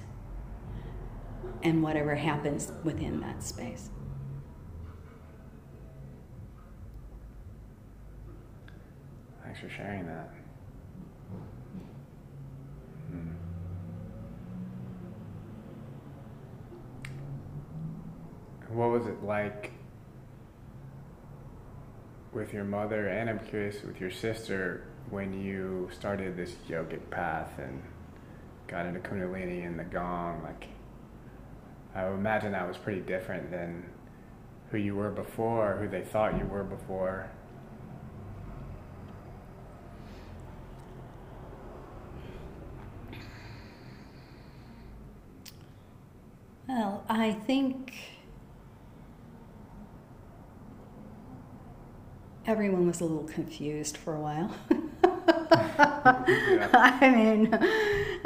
and 1.63 1.83
whatever 1.83 2.17
happens 2.17 2.73
within 2.85 3.21
that 3.21 3.43
space. 3.43 3.89
Thanks 9.57 9.75
for 9.75 9.83
sharing 9.83 10.07
that. 10.07 10.31
Hmm. 13.11 13.31
what 18.69 18.91
was 18.91 19.07
it 19.07 19.23
like 19.23 19.71
with 22.35 22.53
your 22.53 22.65
mother 22.65 23.09
and 23.09 23.31
I'm 23.31 23.39
curious 23.39 23.83
with 23.83 23.99
your 23.99 24.11
sister 24.11 24.85
when 25.09 25.41
you 25.41 25.89
started 25.95 26.37
this 26.37 26.57
yogic 26.69 27.09
path 27.11 27.59
and 27.59 27.83
got 28.67 28.85
into 28.85 29.01
Kundalini 29.01 29.67
and 29.67 29.79
the 29.79 29.85
Gong? 29.85 30.43
Like, 30.43 30.67
I 31.95 32.09
imagine 32.09 32.53
that 32.53 32.69
was 32.69 32.77
pretty 32.77 33.01
different 33.01 33.51
than 33.51 33.87
who 34.71 34.77
you 34.77 34.97
were 34.97 35.11
before, 35.11 35.79
who 35.81 35.89
they 35.89 36.03
thought 36.03 36.37
you 36.37 36.45
were 36.45 36.65
before. 36.65 37.31
Well, 46.77 47.03
I 47.09 47.33
think 47.33 47.95
everyone 52.47 52.87
was 52.87 53.01
a 53.01 53.05
little 53.05 53.25
confused 53.25 53.97
for 53.97 54.15
a 54.15 54.21
while. 54.21 54.55
I 56.75 57.11
mean, 57.17 57.55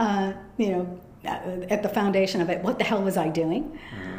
uh, 0.00 0.32
you 0.56 0.70
know, 0.72 1.00
at 1.24 1.84
the 1.84 1.88
foundation 1.88 2.40
of 2.40 2.50
it, 2.50 2.60
what 2.64 2.78
the 2.78 2.84
hell 2.84 3.00
was 3.00 3.16
I 3.16 3.28
doing? 3.28 3.70
Mm-hmm. 3.70 4.18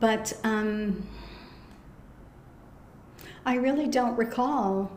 But 0.00 0.32
um, 0.44 1.06
I 3.44 3.56
really 3.56 3.86
don't 3.86 4.16
recall 4.16 4.90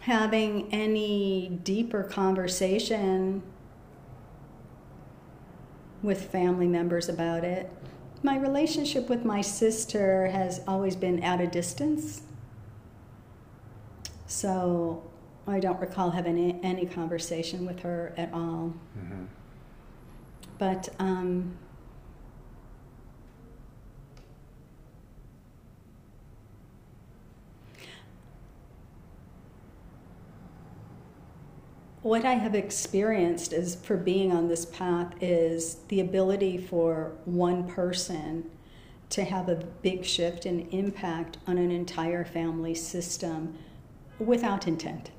having 0.00 0.68
any 0.74 1.58
deeper 1.64 2.02
conversation 2.02 3.42
with 6.02 6.30
family 6.30 6.66
members 6.66 7.08
about 7.08 7.44
it. 7.44 7.70
My 8.22 8.36
relationship 8.36 9.08
with 9.08 9.24
my 9.24 9.40
sister 9.40 10.26
has 10.26 10.60
always 10.68 10.96
been 10.96 11.22
at 11.22 11.40
a 11.40 11.46
distance. 11.46 12.22
So 14.26 15.02
I 15.46 15.58
don't 15.58 15.80
recall 15.80 16.10
having 16.10 16.38
any, 16.38 16.60
any 16.62 16.86
conversation 16.86 17.66
with 17.66 17.80
her 17.80 18.12
at 18.16 18.32
all. 18.32 18.74
Mm-hmm. 18.98 19.24
But 20.58 20.88
um, 20.98 21.56
what 32.02 32.24
I 32.24 32.34
have 32.34 32.54
experienced 32.54 33.52
is 33.52 33.74
for 33.74 33.96
being 33.96 34.32
on 34.32 34.48
this 34.48 34.64
path 34.64 35.12
is 35.20 35.76
the 35.88 36.00
ability 36.00 36.56
for 36.56 37.12
one 37.26 37.68
person 37.68 38.50
to 39.10 39.24
have 39.24 39.48
a 39.48 39.56
big 39.82 40.04
shift 40.04 40.46
and 40.46 40.72
impact 40.72 41.36
on 41.46 41.58
an 41.58 41.70
entire 41.70 42.24
family 42.24 42.74
system 42.74 43.58
without 44.18 44.66
intent. 44.66 45.10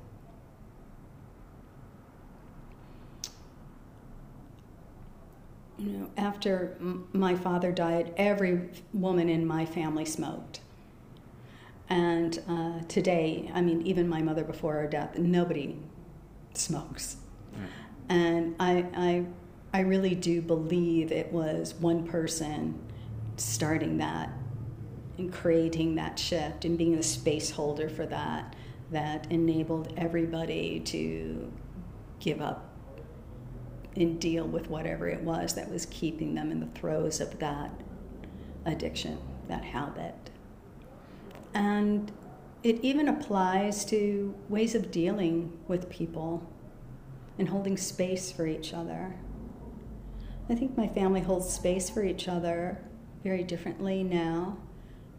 You 5.78 5.90
know, 5.90 6.10
after 6.16 6.76
my 7.12 7.34
father 7.36 7.70
died, 7.70 8.12
every 8.16 8.70
woman 8.92 9.28
in 9.28 9.46
my 9.46 9.66
family 9.66 10.04
smoked. 10.04 10.60
And 11.88 12.40
uh, 12.48 12.80
today, 12.88 13.50
I 13.52 13.60
mean, 13.60 13.82
even 13.82 14.08
my 14.08 14.22
mother 14.22 14.44
before 14.44 14.74
her 14.74 14.86
death, 14.86 15.18
nobody 15.18 15.76
smokes. 16.56 17.16
Mm. 17.54 17.66
And 18.08 18.56
I, 18.60 18.86
I, 18.94 19.26
I 19.72 19.80
really 19.80 20.14
do 20.14 20.42
believe 20.42 21.12
it 21.12 21.32
was 21.32 21.74
one 21.74 22.06
person 22.06 22.78
starting 23.36 23.98
that 23.98 24.30
and 25.18 25.32
creating 25.32 25.94
that 25.96 26.18
shift 26.18 26.64
and 26.64 26.76
being 26.76 26.96
the 26.96 27.02
space 27.02 27.50
holder 27.50 27.88
for 27.88 28.06
that 28.06 28.54
that 28.90 29.30
enabled 29.30 29.92
everybody 29.96 30.80
to 30.80 31.50
give 32.20 32.40
up 32.40 32.68
and 33.96 34.20
deal 34.20 34.46
with 34.46 34.68
whatever 34.68 35.08
it 35.08 35.20
was 35.22 35.54
that 35.54 35.70
was 35.70 35.86
keeping 35.86 36.34
them 36.34 36.50
in 36.50 36.60
the 36.60 36.66
throes 36.66 37.20
of 37.20 37.38
that 37.38 37.70
addiction, 38.64 39.18
that 39.48 39.64
habit. 39.64 40.14
And 41.54 42.10
it 42.62 42.78
even 42.82 43.08
applies 43.08 43.84
to 43.86 44.34
ways 44.48 44.74
of 44.74 44.90
dealing 44.90 45.58
with 45.66 45.90
people 45.90 46.48
and 47.38 47.48
holding 47.48 47.76
space 47.76 48.30
for 48.30 48.46
each 48.46 48.72
other. 48.72 49.16
I 50.48 50.54
think 50.54 50.76
my 50.76 50.86
family 50.86 51.20
holds 51.20 51.52
space 51.52 51.90
for 51.90 52.04
each 52.04 52.28
other 52.28 52.84
very 53.24 53.42
differently 53.42 54.02
now 54.02 54.58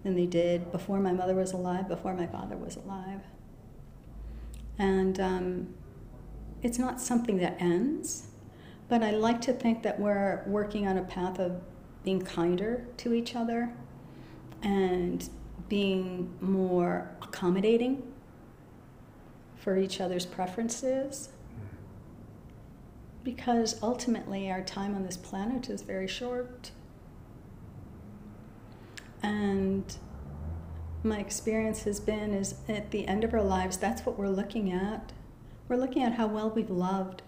than 0.03 0.15
they 0.15 0.25
did 0.25 0.71
before 0.71 0.99
my 0.99 1.11
mother 1.11 1.35
was 1.35 1.53
alive, 1.53 1.87
before 1.87 2.13
my 2.13 2.27
father 2.27 2.55
was 2.55 2.75
alive. 2.75 3.21
And 4.77 5.19
um, 5.19 5.73
it's 6.61 6.77
not 6.77 7.01
something 7.01 7.37
that 7.37 7.57
ends, 7.59 8.27
but 8.89 9.03
I 9.03 9.11
like 9.11 9.41
to 9.41 9.53
think 9.53 9.83
that 9.83 9.99
we're 9.99 10.43
working 10.45 10.87
on 10.87 10.97
a 10.97 11.03
path 11.03 11.39
of 11.39 11.61
being 12.03 12.21
kinder 12.21 12.87
to 12.97 13.13
each 13.13 13.35
other 13.35 13.73
and 14.61 15.29
being 15.73 16.31
more 16.39 17.09
accommodating 17.23 18.03
for 19.55 19.75
each 19.75 19.99
other's 19.99 20.23
preferences. 20.23 21.29
Because 23.23 23.81
ultimately, 23.81 24.51
our 24.51 24.61
time 24.61 24.93
on 24.93 25.03
this 25.03 25.17
planet 25.17 25.71
is 25.71 25.81
very 25.81 26.07
short. 26.07 26.69
And 29.23 29.97
my 31.01 31.17
experience 31.17 31.85
has 31.85 31.99
been 31.99 32.35
is 32.35 32.53
at 32.69 32.91
the 32.91 33.07
end 33.07 33.23
of 33.23 33.33
our 33.33 33.41
lives, 33.41 33.77
that's 33.77 34.05
what 34.05 34.15
we're 34.19 34.27
looking 34.27 34.71
at. 34.71 35.11
We're 35.69 35.77
looking 35.77 36.03
at 36.03 36.13
how 36.13 36.27
well 36.27 36.51
we've 36.51 36.69
loved. 36.69 37.23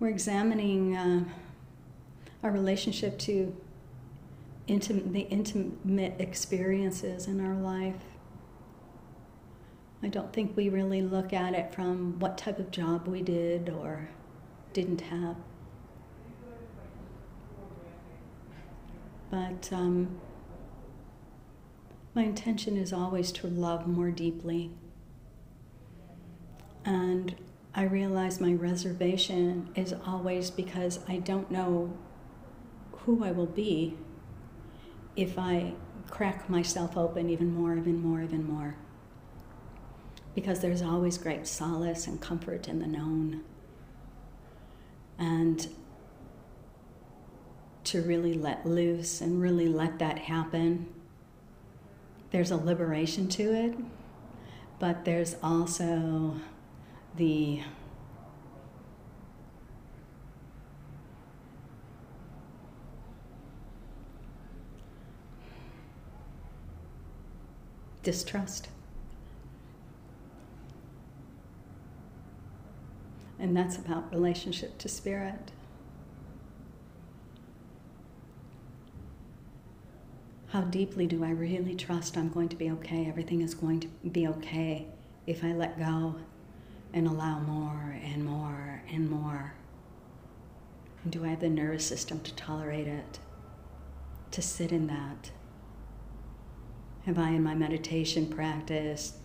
We're 0.00 0.08
examining 0.08 0.96
uh, 0.96 1.24
our 2.42 2.50
relationship 2.50 3.18
to 3.18 3.54
intimate, 4.66 5.12
the 5.12 5.20
intimate 5.20 6.14
experiences 6.18 7.26
in 7.26 7.44
our 7.44 7.54
life. 7.54 8.02
I 10.02 10.08
don't 10.08 10.32
think 10.32 10.56
we 10.56 10.68
really 10.68 11.02
look 11.02 11.32
at 11.32 11.54
it 11.54 11.74
from 11.74 12.18
what 12.18 12.36
type 12.36 12.58
of 12.58 12.70
job 12.70 13.08
we 13.08 13.22
did 13.22 13.68
or 13.70 14.08
didn't 14.72 15.00
have. 15.02 15.36
But 19.30 19.70
um, 19.72 20.20
my 22.14 22.22
intention 22.22 22.76
is 22.76 22.92
always 22.92 23.32
to 23.32 23.46
love 23.46 23.86
more 23.86 24.10
deeply. 24.10 24.70
And 26.84 27.34
I 27.74 27.84
realize 27.84 28.40
my 28.40 28.52
reservation 28.52 29.70
is 29.74 29.94
always 30.06 30.50
because 30.50 31.00
I 31.08 31.16
don't 31.16 31.50
know 31.50 31.96
who 32.92 33.24
I 33.24 33.32
will 33.32 33.46
be 33.46 33.96
if 35.16 35.38
I 35.38 35.74
crack 36.10 36.48
myself 36.48 36.96
open 36.96 37.30
even 37.30 37.52
more, 37.54 37.76
even 37.76 38.00
more, 38.00 38.22
even 38.22 38.46
more. 38.46 38.76
Because 40.34 40.60
there's 40.60 40.82
always 40.82 41.18
great 41.18 41.46
solace 41.46 42.06
and 42.06 42.20
comfort 42.20 42.68
in 42.68 42.80
the 42.80 42.86
known. 42.86 43.42
And 45.18 45.66
to 47.84 48.02
really 48.02 48.34
let 48.34 48.66
loose 48.66 49.20
and 49.20 49.40
really 49.40 49.68
let 49.68 49.98
that 50.00 50.18
happen, 50.18 50.88
there's 52.30 52.50
a 52.50 52.56
liberation 52.56 53.28
to 53.28 53.52
it, 53.54 53.74
but 54.80 55.04
there's 55.04 55.36
also 55.42 56.34
the 57.16 57.60
distrust. 68.04 68.68
And 73.38 73.56
that's 73.56 73.76
about 73.76 74.12
relationship 74.12 74.78
to 74.78 74.88
spirit. 74.88 75.50
How 80.48 80.60
deeply 80.60 81.08
do 81.08 81.24
I 81.24 81.30
really 81.30 81.74
trust 81.74 82.16
I'm 82.16 82.28
going 82.28 82.48
to 82.50 82.56
be 82.56 82.70
okay? 82.70 83.06
Everything 83.08 83.40
is 83.40 83.54
going 83.54 83.80
to 83.80 83.88
be 83.88 84.28
okay 84.28 84.86
if 85.26 85.42
I 85.42 85.52
let 85.52 85.78
go 85.78 86.14
and 86.92 87.08
allow 87.08 87.40
more 87.40 87.98
and 88.04 88.24
more 88.24 88.80
and 88.88 89.10
more. 89.10 89.54
And 91.02 91.12
do 91.12 91.24
I 91.24 91.28
have 91.28 91.40
the 91.40 91.48
nervous 91.48 91.84
system 91.84 92.20
to 92.20 92.34
tolerate 92.34 92.86
it? 92.86 93.18
To 94.30 94.40
sit 94.40 94.70
in 94.70 94.86
that? 94.86 95.32
Have 97.06 97.18
I, 97.18 97.30
in 97.30 97.42
my 97.42 97.54
meditation 97.54 98.26
practice, 98.26 99.18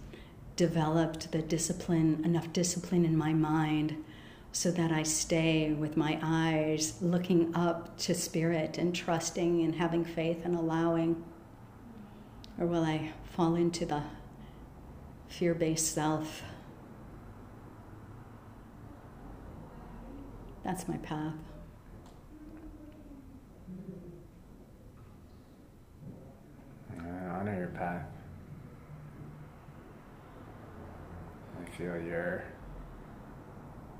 developed 0.57 1.31
the 1.31 1.41
discipline, 1.41 2.21
enough 2.25 2.51
discipline 2.51 3.05
in 3.05 3.17
my 3.17 3.31
mind 3.31 4.03
so 4.51 4.71
that 4.71 4.91
I 4.91 5.03
stay 5.03 5.71
with 5.71 5.95
my 5.95 6.19
eyes 6.21 6.95
looking 7.01 7.55
up 7.55 7.97
to 7.99 8.13
spirit 8.13 8.77
and 8.77 8.93
trusting 8.93 9.63
and 9.63 9.75
having 9.75 10.03
faith 10.03 10.43
and 10.43 10.55
allowing? 10.55 11.23
Or 12.59 12.65
will 12.65 12.83
I 12.83 13.13
fall 13.23 13.55
into 13.55 13.85
the 13.85 14.03
fear 15.29 15.53
based 15.53 15.93
self? 15.93 16.41
That's 20.65 20.87
my 20.89 20.97
path. 20.97 21.35
I 27.81 28.01
feel 31.77 31.99
your 32.01 32.43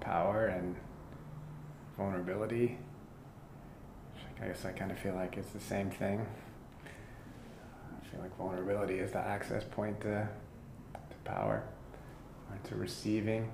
power 0.02 0.48
and 0.48 0.76
vulnerability. 1.98 2.78
I 4.42 4.48
guess 4.48 4.66
I 4.66 4.72
kind 4.72 4.92
of 4.92 4.98
feel 5.00 5.16
like 5.16 5.38
it's 5.38 5.52
the 5.52 5.60
same 5.60 5.90
thing. 5.90 6.26
I 6.86 8.06
feel 8.10 8.22
like 8.22 8.36
vulnerability 8.38 9.00
is 9.00 9.12
the 9.12 9.20
access 9.20 9.64
point 9.64 10.00
to, 10.02 10.28
to 10.94 11.16
power, 11.26 11.64
or 12.50 12.70
to 12.70 12.76
receiving. 12.76 13.52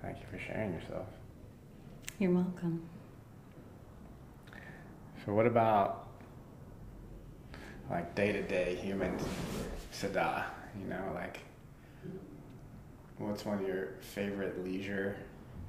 Thank 0.00 0.18
you 0.20 0.26
for 0.30 0.38
sharing 0.38 0.72
yourself. 0.72 1.06
You're 2.18 2.30
welcome. 2.30 2.88
So, 5.28 5.34
what 5.34 5.44
about 5.44 6.06
like 7.90 8.14
day 8.14 8.32
to 8.32 8.40
day 8.40 8.76
human 8.76 9.14
sada? 9.90 10.46
You 10.80 10.88
know, 10.88 11.12
like 11.14 11.40
what's 13.18 13.44
one 13.44 13.58
of 13.58 13.68
your 13.68 13.88
favorite 14.00 14.64
leisure 14.64 15.18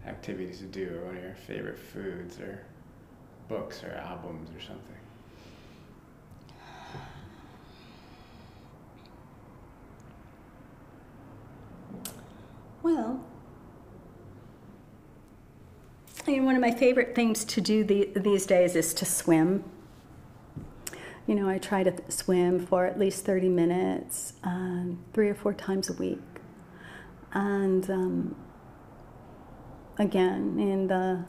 activities 0.08 0.60
to 0.60 0.64
do, 0.64 1.02
or 1.02 1.08
one 1.08 1.18
of 1.18 1.24
your 1.24 1.34
favorite 1.34 1.78
foods, 1.78 2.40
or 2.40 2.62
books, 3.50 3.84
or 3.84 3.92
albums, 3.96 4.50
or 4.56 4.62
something? 4.62 4.96
Well, 12.82 13.22
Mean, 16.30 16.46
one 16.46 16.54
of 16.54 16.62
my 16.62 16.70
favorite 16.70 17.16
things 17.16 17.44
to 17.44 17.60
do 17.60 17.84
the, 17.84 18.12
these 18.16 18.46
days 18.46 18.76
is 18.76 18.94
to 18.94 19.04
swim. 19.04 19.64
You 21.26 21.34
know, 21.34 21.50
I 21.50 21.58
try 21.58 21.82
to 21.82 21.92
swim 22.08 22.68
for 22.68 22.86
at 22.86 23.00
least 23.00 23.26
30 23.26 23.50
minutes, 23.50 24.34
um, 24.44 25.00
three 25.12 25.28
or 25.28 25.34
four 25.34 25.56
times 25.56 25.90
a 25.90 25.94
week. 25.94 26.22
And 27.34 27.90
um, 27.90 28.36
again, 29.98 30.60
in 30.60 30.86
the 30.86 31.26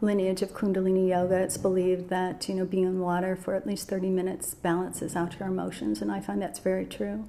lineage 0.00 0.40
of 0.40 0.52
Kundalini 0.52 1.08
Yoga, 1.08 1.34
it's 1.34 1.56
believed 1.56 2.08
that, 2.10 2.48
you 2.48 2.54
know, 2.54 2.64
being 2.64 2.84
in 2.84 3.00
water 3.00 3.34
for 3.34 3.56
at 3.56 3.66
least 3.66 3.88
30 3.88 4.08
minutes 4.08 4.54
balances 4.54 5.16
out 5.16 5.36
your 5.40 5.48
emotions, 5.48 6.00
and 6.00 6.12
I 6.12 6.20
find 6.20 6.40
that's 6.40 6.60
very 6.60 6.86
true. 6.86 7.28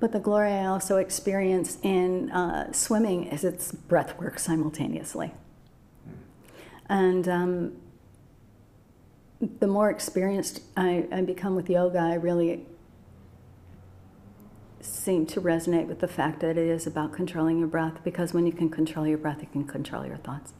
But 0.00 0.12
the 0.12 0.20
glory 0.20 0.52
I 0.52 0.64
also 0.64 0.96
experience 0.96 1.76
in 1.82 2.30
uh, 2.30 2.72
swimming 2.72 3.24
is 3.24 3.44
it's 3.44 3.72
breath 3.72 4.18
work 4.18 4.38
simultaneously. 4.38 5.34
And 6.88 7.28
um, 7.28 7.72
the 9.40 9.66
more 9.66 9.90
experienced 9.90 10.60
I, 10.76 11.06
I 11.12 11.22
become 11.22 11.56
with 11.56 11.68
yoga, 11.68 11.98
I 11.98 12.14
really 12.14 12.66
seem 14.80 15.26
to 15.26 15.40
resonate 15.40 15.86
with 15.86 16.00
the 16.00 16.08
fact 16.08 16.40
that 16.40 16.50
it 16.50 16.58
is 16.58 16.86
about 16.86 17.12
controlling 17.12 17.58
your 17.58 17.68
breath 17.68 17.98
because 18.04 18.32
when 18.32 18.46
you 18.46 18.52
can 18.52 18.70
control 18.70 19.06
your 19.06 19.18
breath, 19.18 19.38
you 19.40 19.48
can 19.48 19.64
control 19.64 20.06
your 20.06 20.16
thoughts. 20.16 20.52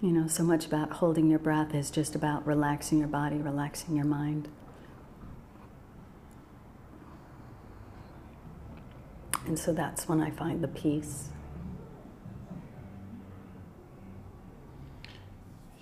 You 0.00 0.10
know, 0.12 0.26
so 0.26 0.42
much 0.42 0.66
about 0.66 0.92
holding 0.92 1.30
your 1.30 1.38
breath 1.38 1.74
is 1.74 1.90
just 1.90 2.14
about 2.14 2.46
relaxing 2.46 2.98
your 2.98 3.08
body, 3.08 3.36
relaxing 3.36 3.96
your 3.96 4.04
mind. 4.04 4.48
And 9.46 9.58
so 9.58 9.72
that's 9.72 10.08
when 10.08 10.20
I 10.20 10.30
find 10.30 10.62
the 10.62 10.68
peace. 10.68 11.30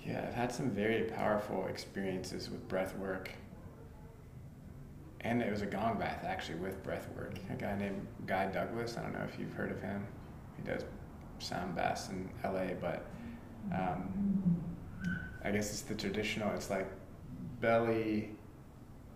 Yeah, 0.05 0.25
I've 0.27 0.33
had 0.33 0.51
some 0.51 0.69
very 0.69 1.03
powerful 1.03 1.67
experiences 1.67 2.49
with 2.49 2.67
breath 2.67 2.95
work. 2.97 3.31
And 5.21 5.41
it 5.41 5.49
was 5.49 5.61
a 5.61 5.65
gong 5.65 5.97
bath 5.97 6.25
actually 6.25 6.59
with 6.59 6.83
breath 6.83 7.07
work. 7.15 7.35
A 7.49 7.53
guy 7.53 7.77
named 7.77 8.05
Guy 8.25 8.47
Douglas, 8.47 8.97
I 8.97 9.03
don't 9.03 9.13
know 9.13 9.23
if 9.23 9.39
you've 9.39 9.53
heard 9.53 9.71
of 9.71 9.81
him. 9.81 10.05
He 10.57 10.63
does 10.63 10.83
sound 11.39 11.75
baths 11.75 12.09
in 12.09 12.29
LA, 12.43 12.73
but 12.81 13.05
um, 13.73 14.61
I 15.43 15.51
guess 15.51 15.71
it's 15.71 15.81
the 15.81 15.95
traditional, 15.95 16.53
it's 16.53 16.69
like 16.69 16.89
belly, 17.61 18.31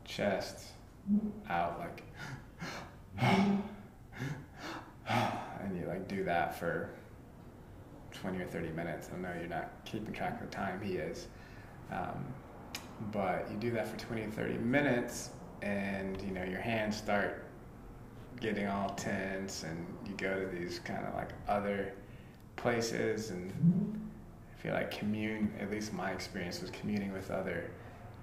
chest, 0.06 0.68
out, 1.50 1.80
like, 1.80 2.04
and 5.68 5.78
you 5.78 5.86
like 5.88 6.08
do 6.08 6.24
that 6.24 6.58
for 6.58 6.90
20 8.22 8.42
or 8.42 8.46
30 8.46 8.70
minutes. 8.70 9.10
I 9.14 9.18
know 9.20 9.30
you're 9.40 9.50
not 9.50 9.72
keeping 9.86 10.14
track 10.14 10.42
of 10.42 10.50
the 10.50 10.56
time 10.56 10.82
he 10.82 10.94
is. 10.94 11.28
Um, 11.92 12.26
but 13.12 13.48
you 13.52 13.58
do 13.58 13.72
that 13.72 13.88
for 13.88 13.98
20 13.98 14.24
or 14.24 14.32
30 14.32 14.58
minutes 14.58 15.30
and 15.62 16.22
you 16.22 16.32
know 16.32 16.44
your 16.44 16.60
hands 16.60 16.98
start 16.98 17.46
getting 18.40 18.68
all 18.68 18.90
tense 18.92 19.64
and 19.64 19.86
you 20.06 20.14
go 20.16 20.40
to 20.40 20.48
these 20.48 20.80
kind 20.80 21.06
of 21.06 21.14
like 21.16 21.30
other 21.48 21.94
places 22.56 23.32
and 23.32 23.52
I 24.52 24.62
feel 24.62 24.74
like 24.74 24.92
commune 24.92 25.52
at 25.60 25.72
least 25.72 25.94
my 25.94 26.12
experience 26.12 26.62
was 26.62 26.70
communing 26.72 27.14
with 27.14 27.32
other 27.32 27.72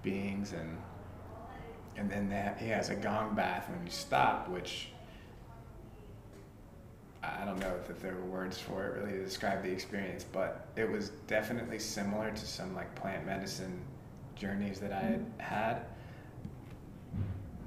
beings 0.02 0.52
and 0.52 0.76
and 1.96 2.10
then 2.10 2.28
that 2.30 2.58
he 2.58 2.68
has 2.68 2.90
a 2.90 2.96
gong 2.96 3.34
bath 3.34 3.68
when 3.70 3.84
you 3.84 3.92
stop 3.92 4.48
which 4.48 4.88
I 7.40 7.44
don't 7.44 7.58
know 7.58 7.74
if 7.88 8.00
there 8.00 8.14
were 8.14 8.24
words 8.24 8.58
for 8.58 8.86
it 8.86 9.00
really 9.00 9.18
to 9.18 9.24
describe 9.24 9.62
the 9.62 9.70
experience, 9.70 10.24
but 10.24 10.68
it 10.76 10.90
was 10.90 11.10
definitely 11.26 11.78
similar 11.78 12.30
to 12.30 12.46
some 12.46 12.74
like 12.74 12.94
plant 12.94 13.26
medicine 13.26 13.80
journeys 14.34 14.80
that 14.80 14.92
I 14.92 15.00
had 15.00 15.20
mm-hmm. 15.20 15.40
had. 15.40 15.86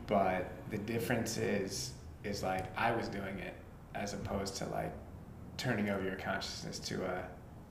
But 0.07 0.51
the 0.69 0.77
difference 0.77 1.37
is 1.37 1.93
is 2.23 2.43
like 2.43 2.65
I 2.77 2.91
was 2.91 3.07
doing 3.07 3.39
it 3.39 3.53
as 3.95 4.13
opposed 4.13 4.55
to 4.57 4.65
like 4.67 4.93
turning 5.57 5.89
over 5.89 6.03
your 6.03 6.15
consciousness 6.15 6.79
to 6.79 7.03
a, 7.05 7.23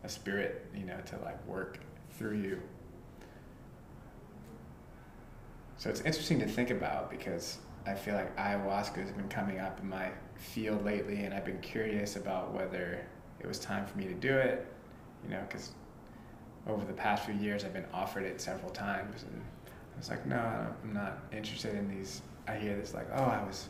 a 0.05 0.09
spirit, 0.09 0.66
you 0.75 0.85
know, 0.85 0.99
to 1.07 1.18
like 1.25 1.44
work 1.46 1.79
through 2.18 2.37
you. 2.37 2.61
So 5.79 5.90
it's 5.90 6.01
interesting 6.01 6.38
to 6.40 6.46
think 6.46 6.70
about 6.70 7.11
because 7.11 7.59
I 7.87 7.94
feel 7.94 8.14
like 8.14 8.37
ayahuasca 8.37 8.96
has 8.96 9.12
been 9.12 9.29
coming 9.29 9.61
up 9.61 9.79
in 9.81 9.88
my 9.88 10.11
field 10.35 10.85
lately, 10.85 11.25
and 11.25 11.33
I've 11.33 11.44
been 11.44 11.61
curious 11.61 12.16
about 12.16 12.53
whether 12.53 13.07
it 13.38 13.46
was 13.46 13.59
time 13.59 13.87
for 13.87 13.96
me 13.96 14.07
to 14.07 14.14
do 14.14 14.37
it, 14.37 14.66
you 15.25 15.31
know, 15.31 15.42
because 15.49 15.70
over 16.66 16.85
the 16.85 16.92
past 16.92 17.25
few 17.25 17.35
years 17.35 17.64
I've 17.64 17.72
been 17.72 17.87
offered 17.94 18.25
it 18.25 18.40
several 18.40 18.70
times, 18.70 19.22
and 19.22 19.40
I 19.94 19.99
was 19.99 20.11
like, 20.11 20.27
no, 20.27 20.37
I'm 20.83 20.92
not 20.92 21.18
interested 21.33 21.75
in 21.75 21.88
these. 21.88 22.22
I 22.49 22.57
hear 22.57 22.77
this 22.77 22.92
like, 22.92 23.07
oh, 23.14 23.25
I 23.25 23.44
was 23.44 23.68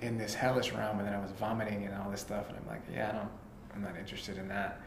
in 0.00 0.18
this 0.18 0.34
hellish 0.34 0.72
realm, 0.72 0.98
and 0.98 1.06
then 1.06 1.14
I 1.14 1.20
was 1.20 1.30
vomiting 1.32 1.84
and 1.84 1.94
all 1.94 2.10
this 2.10 2.20
stuff, 2.20 2.48
and 2.48 2.58
I'm 2.58 2.66
like, 2.66 2.82
yeah, 2.92 3.10
I 3.10 3.12
don't, 3.12 3.30
I'm 3.74 3.82
not 3.82 3.96
interested 3.96 4.36
in 4.36 4.48
that. 4.48 4.80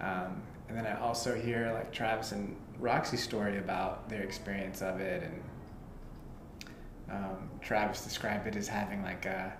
Um, 0.00 0.40
and 0.68 0.78
then 0.78 0.86
I 0.86 1.00
also 1.00 1.34
hear 1.34 1.72
like 1.74 1.92
Travis 1.92 2.30
and 2.30 2.56
Roxy's 2.78 3.22
story 3.22 3.58
about 3.58 4.08
their 4.08 4.22
experience 4.22 4.82
of 4.82 5.00
it, 5.00 5.24
and 5.24 5.42
um, 7.10 7.50
Travis 7.60 8.02
described 8.04 8.46
it 8.46 8.56
as 8.56 8.68
having 8.68 9.02
like 9.02 9.26
a 9.26 9.52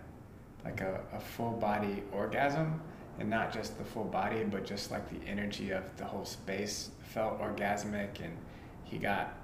like 0.65 0.81
a, 0.83 1.01
a 1.15 1.21
full 1.21 1.53
body 1.53 2.03
orgasm, 2.13 2.81
and 3.19 3.31
not 3.31 3.53
just 3.53 3.79
the 3.79 3.85
full 3.85 4.05
body, 4.05 4.45
but 4.45 4.65
just 4.65 4.91
like 4.91 5.09
the 5.11 5.27
energy 5.29 5.71
of 5.71 5.85
the 5.97 6.05
whole 6.05 6.25
space 6.25 6.91
felt 7.03 7.41
orgasmic, 7.41 8.21
and 8.23 8.37
he 8.85 8.99
got 8.99 9.35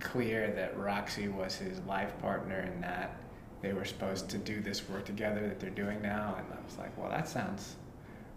clear 0.00 0.50
that 0.50 0.76
Roxy 0.76 1.28
was 1.28 1.54
his 1.54 1.78
life 1.80 2.18
partner 2.20 2.58
and 2.58 2.82
that 2.82 3.16
they 3.60 3.72
were 3.72 3.84
supposed 3.84 4.28
to 4.30 4.38
do 4.38 4.60
this 4.60 4.88
work 4.88 5.04
together 5.04 5.40
that 5.46 5.60
they're 5.60 5.70
doing 5.70 6.02
now. 6.02 6.34
And 6.36 6.46
I 6.52 6.64
was 6.64 6.76
like, 6.78 6.96
well, 6.98 7.08
that 7.10 7.28
sounds 7.28 7.76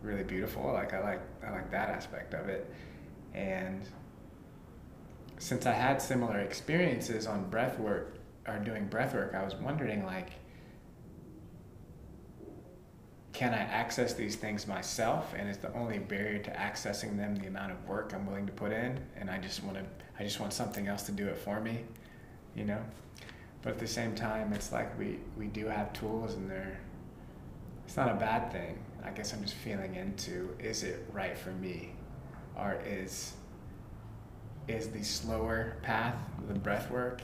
really 0.04 0.24
beautiful. 0.24 0.72
Like 0.72 0.94
I 0.94 1.00
like 1.02 1.22
I 1.46 1.52
like 1.52 1.72
that 1.72 1.90
aspect 1.90 2.34
of 2.34 2.48
it. 2.48 2.72
And 3.34 3.82
since 5.38 5.66
I 5.66 5.74
had 5.74 6.02
similar 6.02 6.40
experiences 6.40 7.28
on 7.28 7.50
breath 7.50 7.80
work 7.80 8.15
or 8.48 8.60
doing 8.60 8.88
breath 8.88 9.14
work, 9.14 9.34
I 9.34 9.44
was 9.44 9.56
wondering 9.56 10.06
like 10.06 10.32
can 13.36 13.54
I 13.54 13.58
access 13.58 14.14
these 14.14 14.38
things 14.38 14.66
myself? 14.66 15.34
And 15.38 15.50
is 15.50 15.58
the 15.58 15.72
only 15.74 16.00
barrier 16.00 16.40
to 16.40 16.52
accessing 16.52 17.18
them 17.18 17.36
the 17.36 17.48
amount 17.48 17.74
of 17.74 17.86
work 17.86 18.14
I'm 18.16 18.26
willing 18.26 18.46
to 18.46 18.54
put 18.54 18.72
in? 18.72 18.98
And 19.18 19.30
I 19.30 19.38
just 19.40 19.62
want 19.62 19.76
to, 19.76 19.84
I 20.18 20.24
just 20.24 20.40
want 20.40 20.54
something 20.54 20.88
else 20.88 21.04
to 21.04 21.12
do 21.12 21.28
it 21.28 21.38
for 21.38 21.60
me, 21.60 21.82
you 22.56 22.64
know. 22.64 22.82
But 23.62 23.74
at 23.74 23.80
the 23.80 23.88
same 23.88 24.16
time, 24.16 24.54
it's 24.54 24.72
like 24.72 24.98
we 24.98 25.20
we 25.38 25.48
do 25.48 25.66
have 25.66 25.92
tools, 25.92 26.36
and 26.36 26.50
they're. 26.50 26.80
It's 27.86 27.98
not 27.98 28.10
a 28.10 28.16
bad 28.16 28.52
thing. 28.52 28.80
I 29.04 29.10
guess 29.10 29.34
I'm 29.34 29.42
just 29.42 29.56
feeling 29.56 29.96
into: 29.96 30.56
is 30.58 30.84
it 30.84 31.06
right 31.12 31.38
for 31.38 31.52
me, 31.52 31.92
or 32.58 32.80
is 32.86 33.34
is 34.70 34.90
the 34.90 35.04
slower 35.04 35.76
path, 35.82 36.16
the 36.48 36.54
breath 36.54 36.90
work, 36.90 37.22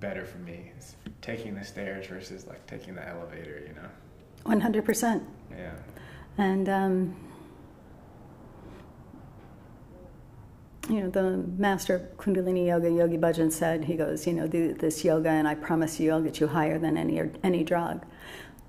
better 0.00 0.24
for 0.24 0.38
me? 0.38 0.72
It's 0.76 0.96
taking 1.20 1.54
the 1.54 1.64
stairs 1.64 2.06
versus 2.06 2.46
like 2.46 2.66
taking 2.66 2.94
the 2.94 3.06
elevator, 3.06 3.62
you 3.66 3.74
know. 3.74 3.88
100%. 4.44 5.22
Yeah. 5.50 5.72
And, 6.38 6.68
um, 6.68 7.16
you 10.88 11.00
know, 11.00 11.10
the 11.10 11.44
master 11.58 11.94
of 11.94 12.02
Kundalini 12.16 12.66
Yoga, 12.66 12.90
Yogi 12.90 13.18
Bhajan, 13.18 13.52
said, 13.52 13.84
he 13.84 13.94
goes, 13.94 14.26
you 14.26 14.32
know, 14.32 14.46
do 14.46 14.74
this 14.74 15.04
yoga 15.04 15.28
and 15.28 15.46
I 15.46 15.54
promise 15.54 16.00
you 16.00 16.10
I'll 16.10 16.22
get 16.22 16.40
you 16.40 16.48
higher 16.48 16.78
than 16.78 16.96
any, 16.96 17.20
any 17.42 17.62
drug. 17.62 18.04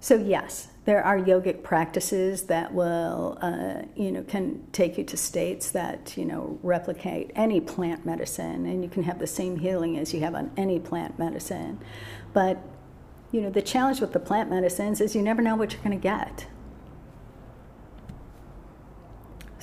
So, 0.04 0.16
yes, 0.16 0.68
there 0.84 1.02
are 1.02 1.18
yogic 1.18 1.64
practices 1.64 2.44
that 2.48 2.74
will, 2.74 3.38
uh, 3.40 3.84
you 3.96 4.12
know, 4.12 4.22
can 4.24 4.68
take 4.74 4.98
you 4.98 5.06
to 5.06 5.16
states 5.16 5.72
that, 5.72 6.18
you 6.18 6.26
know, 6.26 6.60
replicate 6.62 7.32
any 7.36 7.62
plant 7.62 8.06
medicine 8.06 8.66
and 8.66 8.84
you 8.84 8.90
can 8.90 9.04
have 9.04 9.18
the 9.18 9.28
same 9.28 9.60
healing 9.60 9.98
as 9.98 10.14
you 10.14 10.20
have 10.20 10.36
on 10.36 10.52
any 10.58 10.78
plant 10.78 11.18
medicine. 11.18 11.80
But 12.34 12.62
you 13.32 13.40
know, 13.40 13.50
the 13.50 13.62
challenge 13.62 14.02
with 14.02 14.12
the 14.12 14.20
plant 14.20 14.50
medicines 14.50 15.00
is 15.00 15.16
you 15.16 15.22
never 15.22 15.42
know 15.42 15.56
what 15.56 15.72
you're 15.72 15.82
going 15.82 15.98
to 15.98 16.04
get. 16.04 16.48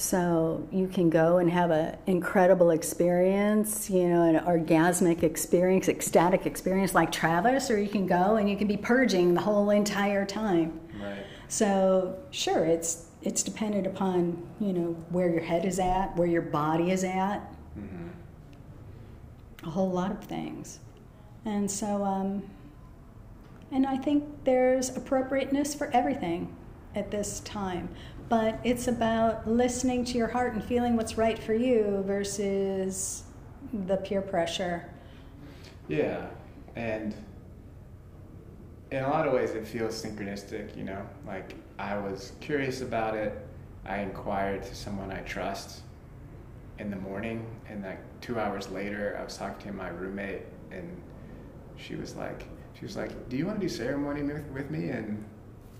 So 0.00 0.66
you 0.72 0.88
can 0.88 1.10
go 1.10 1.36
and 1.36 1.50
have 1.50 1.70
an 1.70 1.94
incredible 2.06 2.70
experience, 2.70 3.90
you 3.90 4.08
know, 4.08 4.22
an 4.22 4.36
orgasmic 4.46 5.22
experience, 5.22 5.90
ecstatic 5.90 6.46
experience 6.46 6.94
like 6.94 7.12
Travis, 7.12 7.70
or 7.70 7.78
you 7.78 7.88
can 7.90 8.06
go 8.06 8.36
and 8.36 8.48
you 8.48 8.56
can 8.56 8.66
be 8.66 8.78
purging 8.78 9.34
the 9.34 9.42
whole 9.42 9.68
entire 9.68 10.24
time. 10.24 10.80
Right. 10.98 11.22
So 11.48 12.18
sure, 12.30 12.64
it's 12.64 13.08
it's 13.20 13.42
dependent 13.42 13.86
upon 13.86 14.42
you 14.58 14.72
know 14.72 14.96
where 15.10 15.28
your 15.28 15.42
head 15.42 15.66
is 15.66 15.78
at, 15.78 16.16
where 16.16 16.28
your 16.28 16.42
body 16.42 16.92
is 16.92 17.04
at, 17.04 17.40
mm-hmm. 17.78 18.08
a 19.66 19.70
whole 19.70 19.90
lot 19.90 20.10
of 20.12 20.24
things, 20.24 20.78
and 21.44 21.70
so 21.70 22.02
um, 22.02 22.42
and 23.70 23.86
I 23.86 23.98
think 23.98 24.24
there's 24.44 24.96
appropriateness 24.96 25.74
for 25.74 25.90
everything 25.92 26.56
at 26.94 27.10
this 27.10 27.40
time. 27.40 27.90
But 28.30 28.58
it's 28.64 28.88
about 28.88 29.46
listening 29.46 30.04
to 30.06 30.16
your 30.16 30.28
heart 30.28 30.54
and 30.54 30.64
feeling 30.64 30.96
what's 30.96 31.18
right 31.18 31.38
for 31.38 31.52
you 31.52 32.02
versus 32.06 33.24
the 33.86 33.98
peer 33.98 34.22
pressure. 34.22 34.88
Yeah. 35.88 36.28
And 36.76 37.14
in 38.90 39.04
a 39.04 39.10
lot 39.10 39.26
of 39.26 39.34
ways, 39.34 39.50
it 39.50 39.66
feels 39.66 40.00
synchronistic, 40.00 40.76
you 40.76 40.84
know? 40.84 41.04
Like, 41.26 41.54
I 41.78 41.98
was 41.98 42.32
curious 42.40 42.80
about 42.80 43.16
it. 43.16 43.36
I 43.84 43.98
inquired 43.98 44.62
to 44.62 44.74
someone 44.74 45.10
I 45.10 45.20
trust 45.20 45.82
in 46.78 46.90
the 46.90 46.96
morning, 46.96 47.46
and 47.68 47.82
like 47.82 47.98
two 48.20 48.38
hours 48.38 48.70
later, 48.70 49.16
I 49.20 49.24
was 49.24 49.36
talking 49.36 49.70
to 49.70 49.76
my 49.76 49.88
roommate, 49.88 50.42
and 50.70 51.00
she 51.76 51.94
was 51.94 52.16
like, 52.16 52.44
she 52.78 52.84
was 52.84 52.96
like, 52.96 53.28
"Do 53.28 53.36
you 53.36 53.46
want 53.46 53.60
to 53.60 53.66
do 53.66 53.72
ceremony 53.72 54.22
with, 54.22 54.44
with 54.52 54.70
me?" 54.70 54.88
And 54.88 55.24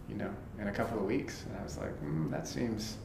you 0.08 0.16
know, 0.16 0.30
in 0.60 0.68
a 0.68 0.72
couple 0.72 0.98
of 0.98 1.04
weeks, 1.04 1.44
and 1.48 1.56
I 1.58 1.62
was 1.62 1.78
like, 1.78 1.92
mm, 2.02 2.30
"That 2.30 2.46
seems 2.46 2.98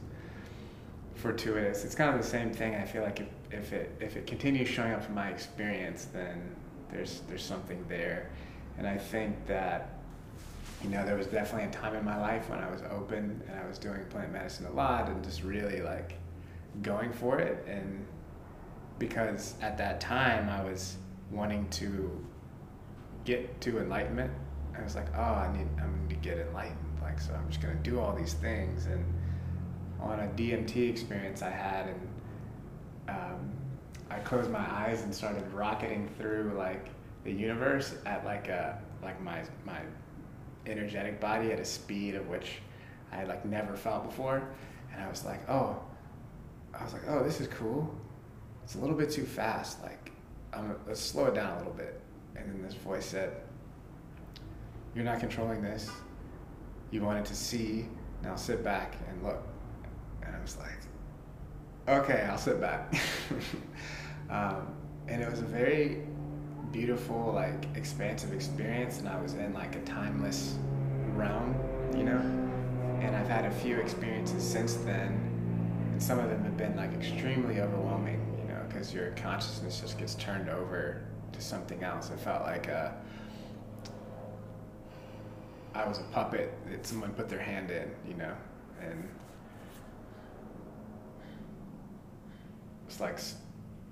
fortuitous." 1.14 1.84
It's 1.84 1.94
kind 1.94 2.14
of 2.14 2.22
the 2.22 2.28
same 2.28 2.52
thing. 2.52 2.74
I 2.74 2.84
feel 2.84 3.02
like 3.02 3.20
if, 3.20 3.28
if 3.50 3.72
it 3.72 3.96
if 4.00 4.16
it 4.16 4.26
continues 4.26 4.68
showing 4.68 4.92
up 4.92 5.02
from 5.02 5.14
my 5.14 5.28
experience, 5.28 6.06
then 6.12 6.54
there's 6.90 7.22
there's 7.28 7.44
something 7.44 7.84
there, 7.88 8.30
and 8.78 8.86
I 8.86 8.98
think 8.98 9.46
that 9.46 9.90
you 10.82 10.90
know 10.90 11.04
there 11.04 11.16
was 11.16 11.26
definitely 11.26 11.68
a 11.68 11.72
time 11.72 11.94
in 11.94 12.04
my 12.04 12.20
life 12.20 12.48
when 12.50 12.58
I 12.58 12.70
was 12.70 12.82
open 12.90 13.42
and 13.48 13.58
I 13.58 13.66
was 13.66 13.78
doing 13.78 14.04
plant 14.10 14.32
medicine 14.32 14.66
a 14.66 14.72
lot 14.72 15.08
and 15.08 15.24
just 15.24 15.42
really 15.42 15.80
like 15.80 16.14
going 16.82 17.10
for 17.12 17.38
it 17.38 17.64
and 17.66 18.06
because 18.98 19.54
at 19.62 19.78
that 19.78 20.00
time 20.00 20.50
I 20.50 20.62
was 20.62 20.96
wanting 21.30 21.68
to 21.70 22.10
get 23.24 23.60
to 23.62 23.78
enlightenment. 23.78 24.30
I 24.78 24.82
was 24.82 24.94
like, 24.94 25.08
oh, 25.16 25.20
I 25.20 25.52
need, 25.56 25.66
I'm 25.80 26.06
to 26.08 26.14
get 26.16 26.38
enlightened. 26.38 26.78
Like, 27.16 27.24
so 27.24 27.34
I'm 27.34 27.48
just 27.48 27.62
gonna 27.62 27.74
do 27.76 27.98
all 27.98 28.14
these 28.14 28.34
things. 28.34 28.86
And 28.86 29.04
on 30.00 30.20
a 30.20 30.26
DMT 30.36 30.90
experience 30.90 31.40
I 31.40 31.50
had, 31.50 31.86
and 31.88 32.08
um, 33.08 33.52
I 34.10 34.18
closed 34.18 34.50
my 34.50 34.70
eyes 34.70 35.02
and 35.02 35.14
started 35.14 35.50
rocketing 35.52 36.10
through 36.18 36.52
like 36.58 36.90
the 37.24 37.32
universe 37.32 37.94
at 38.04 38.24
like 38.26 38.48
a 38.48 38.82
like 39.02 39.20
my 39.22 39.42
my 39.64 39.80
energetic 40.66 41.18
body 41.18 41.52
at 41.52 41.58
a 41.58 41.64
speed 41.64 42.16
of 42.16 42.28
which 42.28 42.58
I 43.12 43.16
had 43.16 43.28
like 43.28 43.46
never 43.46 43.76
felt 43.76 44.04
before. 44.04 44.46
And 44.92 45.02
I 45.02 45.08
was 45.08 45.24
like, 45.24 45.48
oh, 45.48 45.80
I 46.78 46.84
was 46.84 46.92
like, 46.92 47.02
oh, 47.08 47.24
this 47.24 47.40
is 47.40 47.48
cool. 47.48 47.94
It's 48.62 48.74
a 48.74 48.78
little 48.78 48.96
bit 48.96 49.10
too 49.10 49.24
fast. 49.24 49.82
Like, 49.82 50.12
let's 50.86 51.00
slow 51.00 51.26
it 51.26 51.34
down 51.34 51.54
a 51.54 51.58
little 51.58 51.72
bit. 51.72 51.98
And 52.34 52.46
then 52.46 52.62
this 52.62 52.74
voice 52.74 53.06
said, 53.06 53.32
You're 54.94 55.04
not 55.04 55.20
controlling 55.20 55.62
this. 55.62 55.90
You 56.90 57.02
wanted 57.02 57.24
to 57.26 57.34
see 57.34 57.86
Now 58.22 58.36
sit 58.36 58.64
back 58.64 58.96
and 59.08 59.22
look. 59.22 59.42
And 60.22 60.34
I 60.34 60.40
was 60.40 60.56
like, 60.56 60.78
okay, 61.88 62.26
I'll 62.30 62.38
sit 62.38 62.60
back. 62.60 62.94
um, 64.30 64.74
and 65.08 65.22
it 65.22 65.30
was 65.30 65.40
a 65.40 65.44
very 65.44 66.02
beautiful, 66.72 67.32
like 67.34 67.66
expansive 67.76 68.32
experience, 68.32 68.98
and 68.98 69.08
I 69.08 69.20
was 69.20 69.34
in 69.34 69.52
like 69.54 69.76
a 69.76 69.80
timeless 69.80 70.56
realm, 71.14 71.54
you 71.96 72.04
know. 72.04 72.20
And 73.00 73.14
I've 73.14 73.28
had 73.28 73.44
a 73.44 73.50
few 73.50 73.76
experiences 73.76 74.42
since 74.42 74.74
then, 74.74 75.12
and 75.92 76.02
some 76.02 76.18
of 76.18 76.28
them 76.28 76.42
have 76.44 76.56
been 76.56 76.76
like 76.76 76.92
extremely 76.92 77.60
overwhelming, 77.60 78.20
you 78.40 78.48
know, 78.48 78.60
because 78.68 78.92
your 78.92 79.10
consciousness 79.10 79.80
just 79.80 79.98
gets 79.98 80.14
turned 80.16 80.48
over 80.48 81.02
to 81.32 81.40
something 81.40 81.82
else. 81.82 82.10
It 82.10 82.18
felt 82.18 82.42
like 82.42 82.68
a, 82.68 82.94
I 85.76 85.86
was 85.86 85.98
a 85.98 86.04
puppet 86.04 86.52
that 86.70 86.86
someone 86.86 87.12
put 87.12 87.28
their 87.28 87.40
hand 87.40 87.70
in, 87.70 87.90
you 88.08 88.14
know, 88.14 88.32
and 88.80 89.08
it's 92.86 92.98
like 92.98 93.18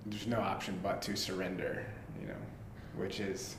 there's 0.07 0.27
no 0.27 0.41
option 0.41 0.79
but 0.83 1.03
to 1.03 1.17
surrender, 1.17 1.85
you 2.21 2.27
know, 2.27 2.35
which 2.97 3.21
is, 3.21 3.57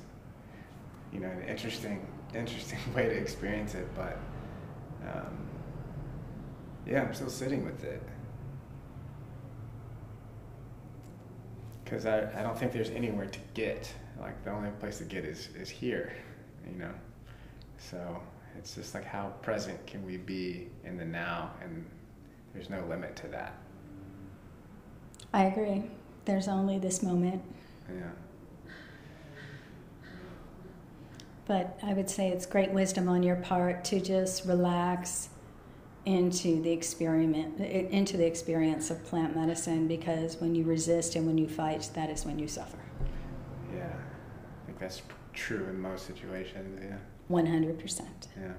you 1.13 1.19
know, 1.19 1.29
an 1.29 1.43
interesting, 1.43 2.05
interesting 2.33 2.79
way 2.95 3.03
to 3.03 3.15
experience 3.15 3.75
it. 3.75 3.87
But 3.95 4.17
um, 5.03 5.37
yeah, 6.87 7.03
I'm 7.03 7.13
still 7.13 7.29
sitting 7.29 7.63
with 7.63 7.83
it. 7.83 8.01
Because 11.83 12.07
I, 12.07 12.27
I 12.39 12.41
don't 12.41 12.57
think 12.57 12.71
there's 12.71 12.89
anywhere 12.89 13.27
to 13.27 13.39
get. 13.53 13.93
Like 14.19 14.43
the 14.43 14.51
only 14.51 14.71
place 14.79 14.97
to 14.97 15.03
get 15.03 15.25
is, 15.25 15.49
is 15.55 15.69
here, 15.69 16.13
you 16.67 16.79
know. 16.79 16.91
So 17.77 18.21
it's 18.57 18.75
just 18.75 18.93
like 18.93 19.05
how 19.05 19.29
present 19.41 19.85
can 19.85 20.05
we 20.05 20.17
be 20.17 20.67
in 20.83 20.97
the 20.97 21.05
now, 21.05 21.51
and 21.61 21.85
there's 22.53 22.69
no 22.69 22.83
limit 22.85 23.15
to 23.17 23.27
that. 23.27 23.55
I 25.33 25.45
agree. 25.45 25.83
There's 26.25 26.47
only 26.47 26.79
this 26.79 27.03
moment. 27.03 27.41
Yeah. 27.93 28.71
But 31.45 31.77
I 31.83 31.93
would 31.93 32.09
say 32.09 32.29
it's 32.29 32.45
great 32.45 32.71
wisdom 32.71 33.07
on 33.07 33.21
your 33.21 33.35
part 33.35 33.83
to 33.85 33.99
just 33.99 34.45
relax 34.45 35.29
into 36.05 36.61
the 36.61 36.71
experiment 36.71 37.59
into 37.59 38.15
the 38.15 38.25
experience 38.25 38.91
of 38.91 39.03
plant 39.05 39.35
medicine 39.35 39.87
because 39.87 40.39
when 40.39 40.53
you 40.53 40.63
resist 40.63 41.15
and 41.15 41.25
when 41.25 41.37
you 41.37 41.47
fight 41.47 41.89
that 41.95 42.11
is 42.11 42.23
when 42.23 42.37
you 42.37 42.47
suffer 42.47 42.77
yeah 43.73 43.87
i 43.87 44.65
think 44.67 44.77
that's 44.77 45.01
true 45.33 45.65
in 45.67 45.81
most 45.81 46.05
situations 46.05 46.79
yeah 46.83 46.97
100% 47.29 48.01
yeah. 48.37 48.51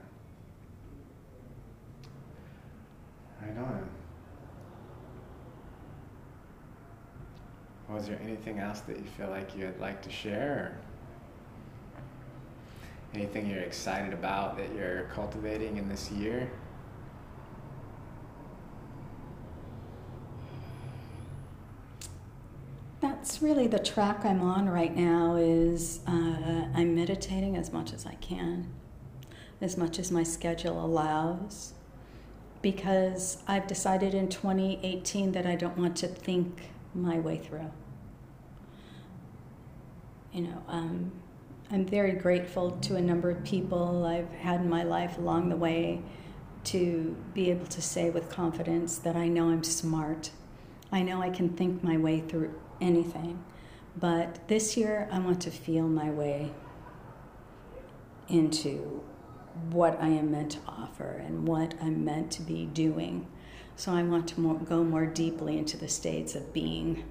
Right 3.43 3.59
on 3.59 3.89
was 7.89 8.07
there 8.07 8.19
anything 8.23 8.59
else 8.59 8.81
that 8.81 8.97
you 8.97 9.05
feel 9.17 9.31
like 9.31 9.57
you'd 9.57 9.79
like 9.81 10.03
to 10.03 10.11
share? 10.11 10.77
Anything 13.15 13.49
you're 13.49 13.61
excited 13.61 14.13
about 14.13 14.59
that 14.59 14.75
you're 14.75 15.05
cultivating 15.15 15.77
in 15.77 15.89
this 15.89 16.11
year 16.11 16.51
that's 23.07 23.41
really 23.41 23.69
the 23.69 23.79
track 23.79 24.25
I'm 24.25 24.43
on 24.43 24.69
right 24.69 24.95
now 24.95 25.37
is 25.37 26.01
uh, 26.09 26.67
I'm 26.75 26.95
meditating 26.95 27.57
as 27.57 27.73
much 27.73 27.93
as 27.93 28.05
I 28.05 28.15
can, 28.15 28.69
as 29.61 29.77
much 29.77 30.01
as 30.01 30.11
my 30.11 30.25
schedule 30.25 30.85
allows, 30.85 31.75
because 32.63 33.39
I've 33.47 33.69
decided 33.69 34.13
in 34.13 34.29
2018 34.29 35.33
that 35.33 35.47
I 35.47 35.55
don't 35.55 35.79
want 35.79 35.97
to 35.99 36.09
think 36.09 36.71
my 36.95 37.21
way 37.21 37.39
through. 37.39 37.71
You 40.33 40.43
know, 40.43 40.63
um, 40.67 41.13
I'm 41.71 41.87
very 41.87 42.13
grateful 42.13 42.73
to 42.73 42.97
a 42.97 43.01
number 43.01 43.31
of 43.31 43.45
people 43.45 44.05
I've 44.05 44.31
had 44.31 44.63
in 44.63 44.69
my 44.69 44.83
life 44.83 45.17
along 45.17 45.51
the 45.51 45.57
way 45.57 46.03
to 46.65 47.17
be 47.35 47.51
able 47.53 47.67
to 47.67 47.81
say 47.81 48.11
with 48.11 48.29
confidence 48.29 48.99
that 48.99 49.15
I 49.15 49.29
know 49.29 49.51
I'm 49.51 49.63
smart. 49.63 50.31
I 50.91 51.03
know 51.03 51.23
I 51.23 51.31
can 51.31 51.51
think 51.51 51.85
my 51.85 51.97
way 51.97 52.21
through 52.21 52.53
anything. 52.81 53.43
But 53.99 54.47
this 54.49 54.77
year, 54.77 55.09
I 55.11 55.19
want 55.19 55.41
to 55.43 55.51
feel 55.51 55.89
my 55.89 56.11
way 56.11 56.53
into 58.29 59.03
what 59.71 59.99
I 60.01 60.09
am 60.09 60.31
meant 60.31 60.53
to 60.53 60.59
offer 60.67 61.23
and 61.25 61.47
what 61.49 61.75
I'm 61.81 62.05
meant 62.05 62.31
to 62.33 62.43
be 62.43 62.67
doing. 62.67 63.27
So 63.77 63.93
I 63.93 64.03
want 64.03 64.29
to 64.29 64.41
more, 64.41 64.59
go 64.59 64.85
more 64.85 65.07
deeply 65.07 65.59
into 65.59 65.77
the 65.77 65.89
states 65.89 66.35
of 66.35 66.53
being 66.53 67.05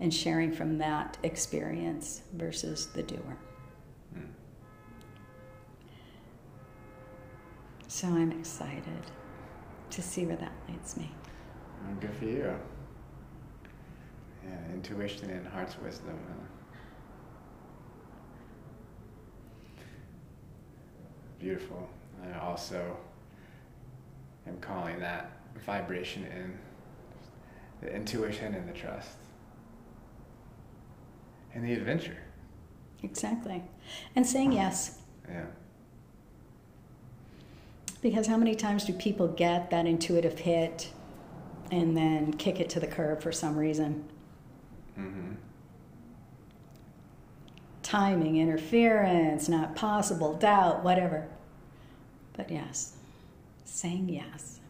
and 0.00 0.12
sharing 0.12 0.52
from 0.52 0.78
that 0.78 1.16
experience 1.22 2.22
versus 2.34 2.86
the 2.86 3.02
doer. 3.02 3.38
Mm. 4.16 4.28
So 7.88 8.08
I'm 8.08 8.32
excited 8.32 9.10
to 9.90 10.02
see 10.02 10.26
where 10.26 10.36
that 10.36 10.52
leads 10.68 10.96
me. 10.96 11.10
Good 12.00 12.14
for 12.14 12.24
you. 12.24 12.58
Yeah, 14.48 14.74
intuition 14.74 15.30
and 15.30 15.46
heart's 15.46 15.76
wisdom. 15.78 16.18
Beautiful. 21.38 21.88
I 22.24 22.38
also 22.38 22.96
am 24.46 24.58
calling 24.60 24.98
that 25.00 25.32
vibration 25.64 26.24
in 26.24 26.58
the 27.80 27.94
intuition 27.94 28.54
and 28.54 28.68
the 28.68 28.72
trust 28.72 29.16
and 31.54 31.64
the 31.64 31.72
adventure. 31.72 32.16
Exactly. 33.02 33.62
And 34.14 34.26
saying 34.26 34.52
yes. 34.52 35.00
Yeah. 35.28 35.44
Because 38.02 38.26
how 38.26 38.36
many 38.36 38.54
times 38.54 38.84
do 38.84 38.92
people 38.92 39.28
get 39.28 39.70
that 39.70 39.86
intuitive 39.86 40.38
hit 40.38 40.90
and 41.70 41.96
then 41.96 42.32
kick 42.34 42.60
it 42.60 42.70
to 42.70 42.80
the 42.80 42.86
curb 42.86 43.22
for 43.22 43.32
some 43.32 43.56
reason? 43.56 44.08
Mm-hmm. 44.98 45.32
Timing, 47.82 48.38
interference, 48.38 49.48
not 49.48 49.76
possible, 49.76 50.34
doubt, 50.34 50.82
whatever. 50.82 51.28
But 52.32 52.50
yes, 52.50 52.96
saying 53.64 54.08
yes. 54.08 54.60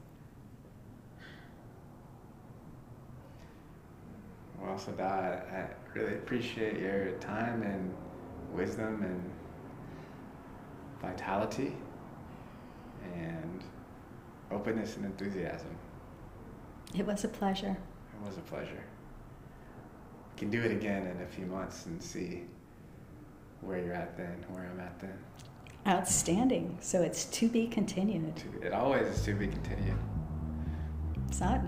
Well, 4.61 4.79
Sada, 4.79 5.43
I 5.51 5.99
really 5.99 6.15
appreciate 6.15 6.79
your 6.79 7.13
time 7.13 7.63
and 7.63 7.95
wisdom 8.53 9.03
and 9.03 9.31
vitality 11.01 11.73
and 13.15 13.65
openness 14.51 14.97
and 14.97 15.07
enthusiasm. 15.07 15.77
It 16.95 17.07
was 17.07 17.25
a 17.25 17.29
pleasure. 17.29 17.77
It 18.15 18.27
was 18.27 18.37
a 18.39 18.43
pleasure 18.43 18.83
can 20.37 20.51
do 20.51 20.63
it 20.63 20.71
again 20.71 21.07
in 21.07 21.23
a 21.23 21.27
few 21.27 21.47
months 21.47 21.87
and 21.87 22.03
see 22.03 22.45
where 23.61 23.79
you're 23.79 23.95
at 23.95 24.17
then, 24.17 24.45
where 24.49 24.69
I'm 24.71 24.81
at 24.81 24.99
then. 25.01 25.19
Outstanding. 25.87 26.79
So 26.81 27.03
it's 27.03 27.27
to 27.27 27.49
be 27.49 27.67
continued. 27.67 28.43
It 28.63 28.73
always 28.73 29.07
is 29.07 29.23
to 29.23 29.35
be 29.35 29.47
continued. 29.47 29.97
Right. 31.41 31.61